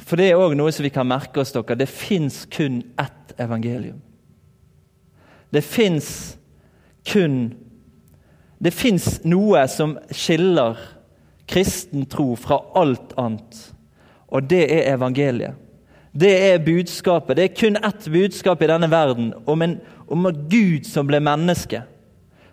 For 0.05 0.21
det 0.21 0.29
er 0.29 0.41
òg 0.41 0.53
noe 0.59 0.73
som 0.75 0.85
vi 0.85 0.93
kan 0.93 1.09
merke 1.09 1.41
oss. 1.41 1.55
dere. 1.57 1.79
Det 1.79 1.89
fins 1.89 2.45
kun 2.53 2.83
ett 3.01 3.33
evangelium. 3.41 4.03
Det 5.51 5.65
fins 5.65 6.37
kun 7.09 7.55
Det 8.59 8.73
fins 8.73 9.21
noe 9.29 9.67
som 9.69 9.97
skiller 10.11 10.79
kristen 11.47 12.07
tro 12.11 12.35
fra 12.41 12.59
alt 12.75 13.13
annet, 13.21 13.59
og 14.33 14.49
det 14.51 14.65
er 14.73 14.93
evangeliet. 14.95 15.55
Det 16.17 16.33
er 16.33 16.63
budskapet. 16.65 17.37
Det 17.37 17.45
er 17.45 17.57
kun 17.61 17.77
ett 17.77 18.07
budskap 18.09 18.63
i 18.63 18.69
denne 18.71 18.89
verden 18.89 19.35
om, 19.45 19.63
en, 19.63 19.75
om 20.09 20.29
Gud 20.49 20.87
som 20.89 21.09
ble 21.09 21.21
menneske. 21.21 21.83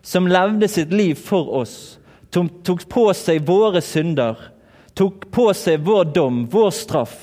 Som 0.04 0.28
levde 0.28 0.68
sitt 0.68 0.92
liv 0.92 1.16
for 1.16 1.48
oss. 1.62 1.98
Som 2.34 2.50
tok 2.68 2.84
på 2.92 3.06
seg 3.16 3.46
våre 3.48 3.80
synder. 3.82 4.36
Tok 5.00 5.30
på 5.32 5.48
seg 5.56 5.86
vår 5.88 6.12
dom, 6.12 6.44
vår 6.52 6.74
straff. 6.76 7.16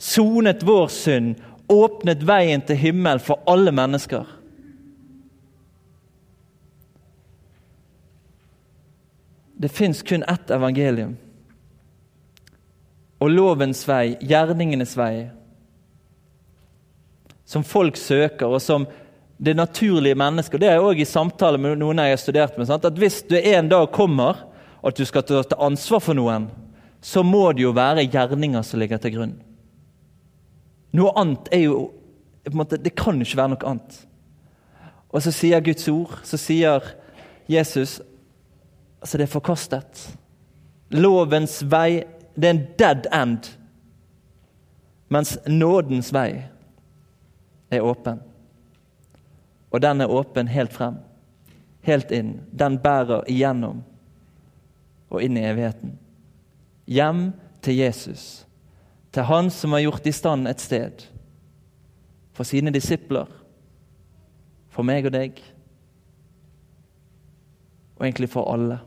Sonet 0.00 0.64
vår 0.64 0.88
synd. 0.88 1.36
Åpnet 1.68 2.24
veien 2.24 2.64
til 2.64 2.80
himmel 2.80 3.20
for 3.20 3.44
alle 3.50 3.74
mennesker. 3.74 4.24
Det 9.56 9.70
fins 9.70 10.02
kun 10.02 10.24
ett 10.28 10.50
evangelium. 10.50 11.16
Og 13.22 13.30
lovens 13.30 13.84
vei, 13.88 14.16
gjerningenes 14.20 14.96
vei, 14.98 15.30
som 17.44 17.64
folk 17.64 17.96
søker, 17.96 18.50
og 18.50 18.60
som 18.62 18.86
det 19.36 19.54
naturlige 19.56 20.18
mennesket. 20.18 20.60
Det 20.60 20.70
er 20.70 20.82
òg 20.82 21.00
i 21.00 21.08
samtale 21.08 21.58
med 21.60 21.78
noen 21.80 22.00
jeg 22.02 22.14
har 22.14 22.20
studert 22.20 22.58
med. 22.58 22.68
Sant? 22.68 22.84
at 22.84 22.98
Hvis 22.98 23.22
du 23.28 23.36
en 23.36 23.68
dag 23.68 23.90
kommer 23.92 24.46
at 24.84 24.96
du 24.96 25.04
skal 25.08 25.24
ta 25.24 25.42
ansvar 25.62 26.02
for 26.04 26.16
noen, 26.16 26.48
så 27.04 27.22
må 27.22 27.50
det 27.52 27.66
jo 27.66 27.74
være 27.76 28.06
gjerninger 28.08 28.64
som 28.64 28.80
ligger 28.80 29.00
til 29.00 29.16
grunn. 29.16 29.34
Noe 30.94 31.12
annet 31.18 31.50
er 31.52 31.66
jo 31.66 31.78
måte, 32.52 32.76
Det 32.76 32.94
kan 32.94 33.16
jo 33.18 33.26
ikke 33.26 33.40
være 33.40 33.52
noe 33.54 33.70
annet. 33.70 33.96
Og 35.10 35.22
så 35.22 35.32
sier 35.32 35.62
Guds 35.64 35.88
ord, 35.88 36.18
så 36.24 36.38
sier 36.40 36.82
Jesus 37.48 38.00
Altså, 39.04 39.18
det 39.20 39.26
er 39.26 39.34
forkastet. 39.34 40.02
Lovens 40.96 41.58
vei, 41.68 42.06
det 42.40 42.48
er 42.48 42.54
en 42.54 42.62
dead 42.80 43.08
end. 43.12 43.50
Mens 45.12 45.34
nådens 45.44 46.08
vei 46.14 46.46
er 47.68 47.84
åpen. 47.84 48.22
Og 49.68 49.82
den 49.84 50.00
er 50.00 50.08
åpen 50.08 50.48
helt 50.48 50.72
frem. 50.72 50.96
Helt 51.84 52.14
inn. 52.16 52.38
Den 52.48 52.78
bærer 52.80 53.26
igjennom 53.28 53.82
og 55.12 55.20
inn 55.20 55.36
i 55.36 55.44
evigheten. 55.50 55.98
Hjem 56.88 57.26
til 57.60 57.76
Jesus. 57.76 58.46
Til 59.12 59.28
Han 59.28 59.50
som 59.52 59.76
har 59.76 59.84
gjort 59.84 60.08
i 60.08 60.16
stand 60.16 60.48
et 60.48 60.64
sted. 60.64 61.04
For 62.32 62.48
sine 62.48 62.72
disipler. 62.72 63.28
For 64.72 64.82
meg 64.82 65.04
og 65.04 65.12
deg. 65.12 65.44
Og 68.00 68.08
egentlig 68.08 68.32
for 68.32 68.48
alle. 68.48 68.80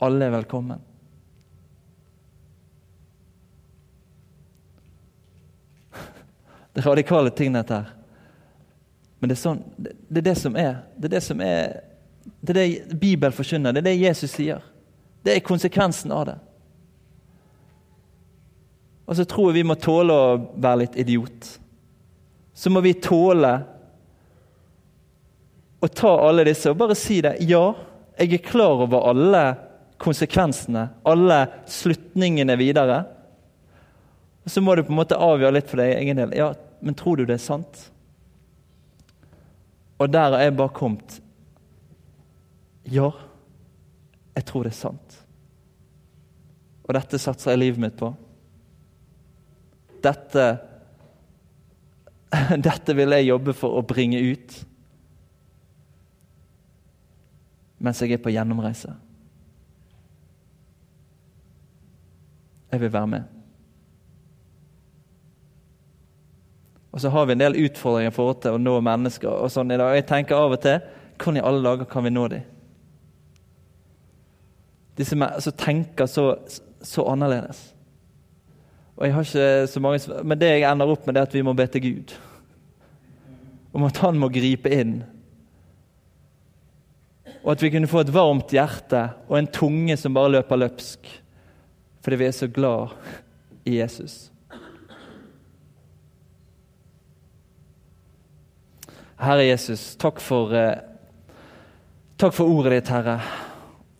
Alle 0.00 0.24
er 0.24 0.30
velkommen. 0.30 0.80
Det 6.72 6.80
er 6.80 6.88
radikale 6.88 7.30
ting, 7.30 7.52
dette 7.52 7.74
her. 7.74 7.88
Men 9.20 9.28
det 9.28 9.34
er, 9.36 9.40
sånn, 9.42 9.58
det, 9.76 9.92
er 10.16 10.24
det 10.30 10.36
som 10.40 10.54
er. 10.56 10.78
Det 10.96 11.10
er 11.10 11.12
det 11.12 11.20
som 11.26 11.40
er 11.44 11.82
det 12.40 12.54
er 12.54 12.58
det 12.60 12.96
Bibelen 13.00 13.34
forkynner. 13.36 13.72
Det 13.72 13.82
er 13.82 13.88
det 13.90 13.98
Jesus 14.00 14.32
sier. 14.32 14.62
Det 15.20 15.34
er 15.34 15.44
konsekvensen 15.44 16.12
av 16.16 16.24
det. 16.30 16.36
Og 19.04 19.18
så 19.18 19.26
tror 19.28 19.50
jeg 19.50 19.60
vi 19.60 19.66
må 19.68 19.76
tåle 19.80 20.14
å 20.14 20.38
være 20.54 20.84
litt 20.84 20.96
idiot. 21.02 21.48
Så 22.54 22.72
må 22.72 22.80
vi 22.84 22.94
tåle 22.96 23.52
å 25.80 25.88
ta 25.88 26.12
alle 26.28 26.44
disse 26.48 26.70
og 26.72 26.78
bare 26.80 26.96
si 26.96 27.20
det. 27.24 27.36
Ja, 27.44 27.74
jeg 28.20 28.36
er 28.36 28.48
klar 28.48 28.84
over 28.86 29.08
alle 29.10 29.44
konsekvensene, 30.00 30.86
alle 31.04 31.38
slutningene 31.68 32.56
videre. 32.56 33.02
Og 34.44 34.50
Så 34.50 34.62
må 34.64 34.74
du 34.74 34.82
på 34.84 34.94
en 34.94 35.00
måte 35.00 35.18
avgjøre 35.20 35.58
litt 35.58 35.70
for 35.70 35.82
deg 35.82 35.96
egen 35.98 36.20
del. 36.22 36.36
Ja, 36.38 36.52
men 36.80 36.96
tror 36.96 37.20
du 37.20 37.26
det 37.28 37.36
er 37.36 37.44
sant? 37.44 37.90
Og 40.00 40.08
der 40.08 40.32
har 40.32 40.46
jeg 40.46 40.56
bare 40.56 40.72
kommet. 40.72 41.18
Ja, 42.88 43.10
jeg 44.36 44.46
tror 44.48 44.64
det 44.64 44.72
er 44.72 44.80
sant. 44.80 45.18
Og 46.88 46.96
dette 46.96 47.20
satser 47.20 47.52
jeg 47.52 47.60
livet 47.66 47.84
mitt 47.84 48.00
på. 48.00 48.14
Dette 50.02 50.48
Dette 52.68 52.94
vil 52.94 53.10
jeg 53.10 53.26
jobbe 53.26 53.52
for 53.58 53.74
å 53.74 53.86
bringe 53.86 54.20
ut 54.22 54.58
mens 57.80 58.02
jeg 58.04 58.12
er 58.12 58.20
på 58.20 58.30
gjennomreise. 58.30 58.92
Jeg 62.72 62.80
vil 62.80 62.92
være 62.92 63.06
med. 63.06 63.22
Og 66.92 67.00
så 67.00 67.08
har 67.08 67.26
vi 67.26 67.32
en 67.32 67.42
del 67.42 67.58
utfordringer 67.64 68.10
i 68.10 68.14
forhold 68.14 68.40
til 68.42 68.56
å 68.56 68.62
nå 68.62 68.78
mennesker. 68.82 69.28
og 69.30 69.50
sånn 69.50 69.70
i 69.70 69.78
dag. 69.78 69.94
Jeg 69.94 70.08
tenker 70.08 70.38
av 70.38 70.56
og 70.56 70.62
til 70.62 70.80
hvordan 71.20 71.36
i 71.36 71.44
alle 71.44 71.62
dager 71.62 71.84
kan 71.84 72.04
vi 72.04 72.10
nå 72.10 72.26
dem? 72.32 72.42
De 74.96 75.04
som 75.04 75.22
altså, 75.22 75.52
tenker 75.56 76.06
så, 76.06 76.24
så, 76.82 77.04
annerledes. 77.08 77.60
Og 78.96 79.06
jeg 79.06 79.14
har 79.14 79.28
ikke 79.28 79.66
så 79.66 79.80
mange, 79.80 80.24
Men 80.24 80.38
det 80.40 80.48
jeg 80.48 80.66
ender 80.70 80.90
opp 80.90 81.06
med, 81.06 81.14
det 81.14 81.20
er 81.20 81.28
at 81.28 81.34
vi 81.34 81.42
må 81.42 81.54
be 81.56 81.66
til 81.66 81.82
Gud. 81.82 82.14
Om 83.72 83.84
at 83.86 84.00
han 84.02 84.18
må 84.18 84.28
gripe 84.28 84.72
inn. 84.74 85.02
Og 87.44 87.52
at 87.52 87.62
vi 87.62 87.70
kunne 87.70 87.88
få 87.88 88.02
et 88.02 88.12
varmt 88.12 88.52
hjerte 88.52 89.06
og 89.28 89.38
en 89.38 89.46
tunge 89.46 89.96
som 89.96 90.14
bare 90.14 90.34
løper 90.36 90.60
løpsk 90.60 91.08
fordi 92.00 92.16
vi 92.16 92.28
er 92.28 92.36
så 92.36 92.48
glad 92.48 92.94
i 93.68 93.78
Jesus. 93.78 94.30
Herre 99.20 99.44
Jesus, 99.44 99.96
takk 100.00 100.20
for, 100.24 100.54
eh, 100.56 100.80
takk 102.16 102.32
for 102.32 102.48
ordet 102.48 102.72
ditt, 102.72 102.88
Herre. 102.88 103.20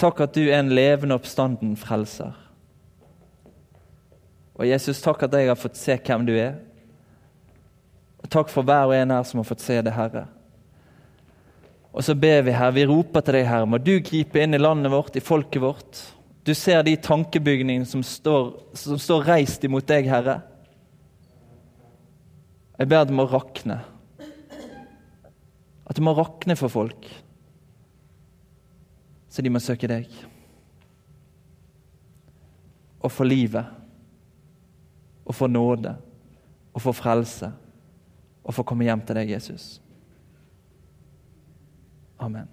Takk 0.01 0.20
at 0.24 0.32
du 0.32 0.46
er 0.48 0.62
en 0.62 0.72
levende 0.72 1.14
oppstanden 1.14 1.76
frelser. 1.76 2.32
Og 4.57 4.66
Jesus, 4.66 5.01
takk 5.01 5.22
at 5.22 5.32
jeg 5.36 5.48
har 5.48 5.57
fått 5.61 5.76
se 5.76 5.96
hvem 5.96 6.24
du 6.24 6.32
er. 6.36 6.55
Og 8.20 8.30
takk 8.32 8.48
for 8.48 8.64
hver 8.64 8.88
og 8.88 8.94
en 8.96 9.11
her 9.11 9.22
som 9.28 9.40
har 9.40 9.48
fått 9.48 9.61
se 9.61 9.76
det, 9.82 9.92
Herre. 9.92 10.26
Og 11.92 12.05
så 12.07 12.14
ber 12.14 12.42
vi, 12.46 12.53
Herre, 12.53 12.76
vi 12.76 12.86
roper 12.88 13.20
til 13.20 13.34
deg, 13.34 13.48
Herre, 13.48 13.68
må 13.68 13.80
du 13.82 13.98
gripe 14.01 14.40
inn 14.40 14.55
i 14.55 14.61
landet 14.61 14.92
vårt, 14.92 15.16
i 15.16 15.24
folket 15.24 15.61
vårt. 15.61 16.03
Du 16.51 16.55
ser 16.55 16.82
de 16.82 16.96
tankebygningene 16.98 17.86
som 17.86 18.03
står, 18.03 18.48
som 18.74 18.98
står 18.98 19.28
reist 19.28 19.62
imot 19.62 19.86
deg, 19.86 20.09
Herre. 20.11 20.40
Jeg 22.74 22.90
ber 22.90 23.07
det 23.07 23.14
må 23.14 23.28
rakne. 23.30 23.76
At 25.86 25.94
det 25.94 26.03
må 26.03 26.16
rakne 26.18 26.59
for 26.59 26.72
folk, 26.72 27.07
så 29.30 29.46
de 29.46 29.55
må 29.55 29.62
søke 29.62 29.86
deg. 29.90 30.11
Og 32.98 33.14
for 33.14 33.30
livet. 33.30 33.70
Og 35.22 35.38
for 35.38 35.46
nåde. 35.46 35.94
Og 36.74 36.82
for 36.82 36.98
frelse. 36.98 37.55
Og 38.42 38.51
for 38.57 38.64
å 38.64 38.72
komme 38.72 38.90
hjem 38.90 39.07
til 39.07 39.22
deg, 39.22 39.36
Jesus. 39.38 39.76
Amen. 42.18 42.51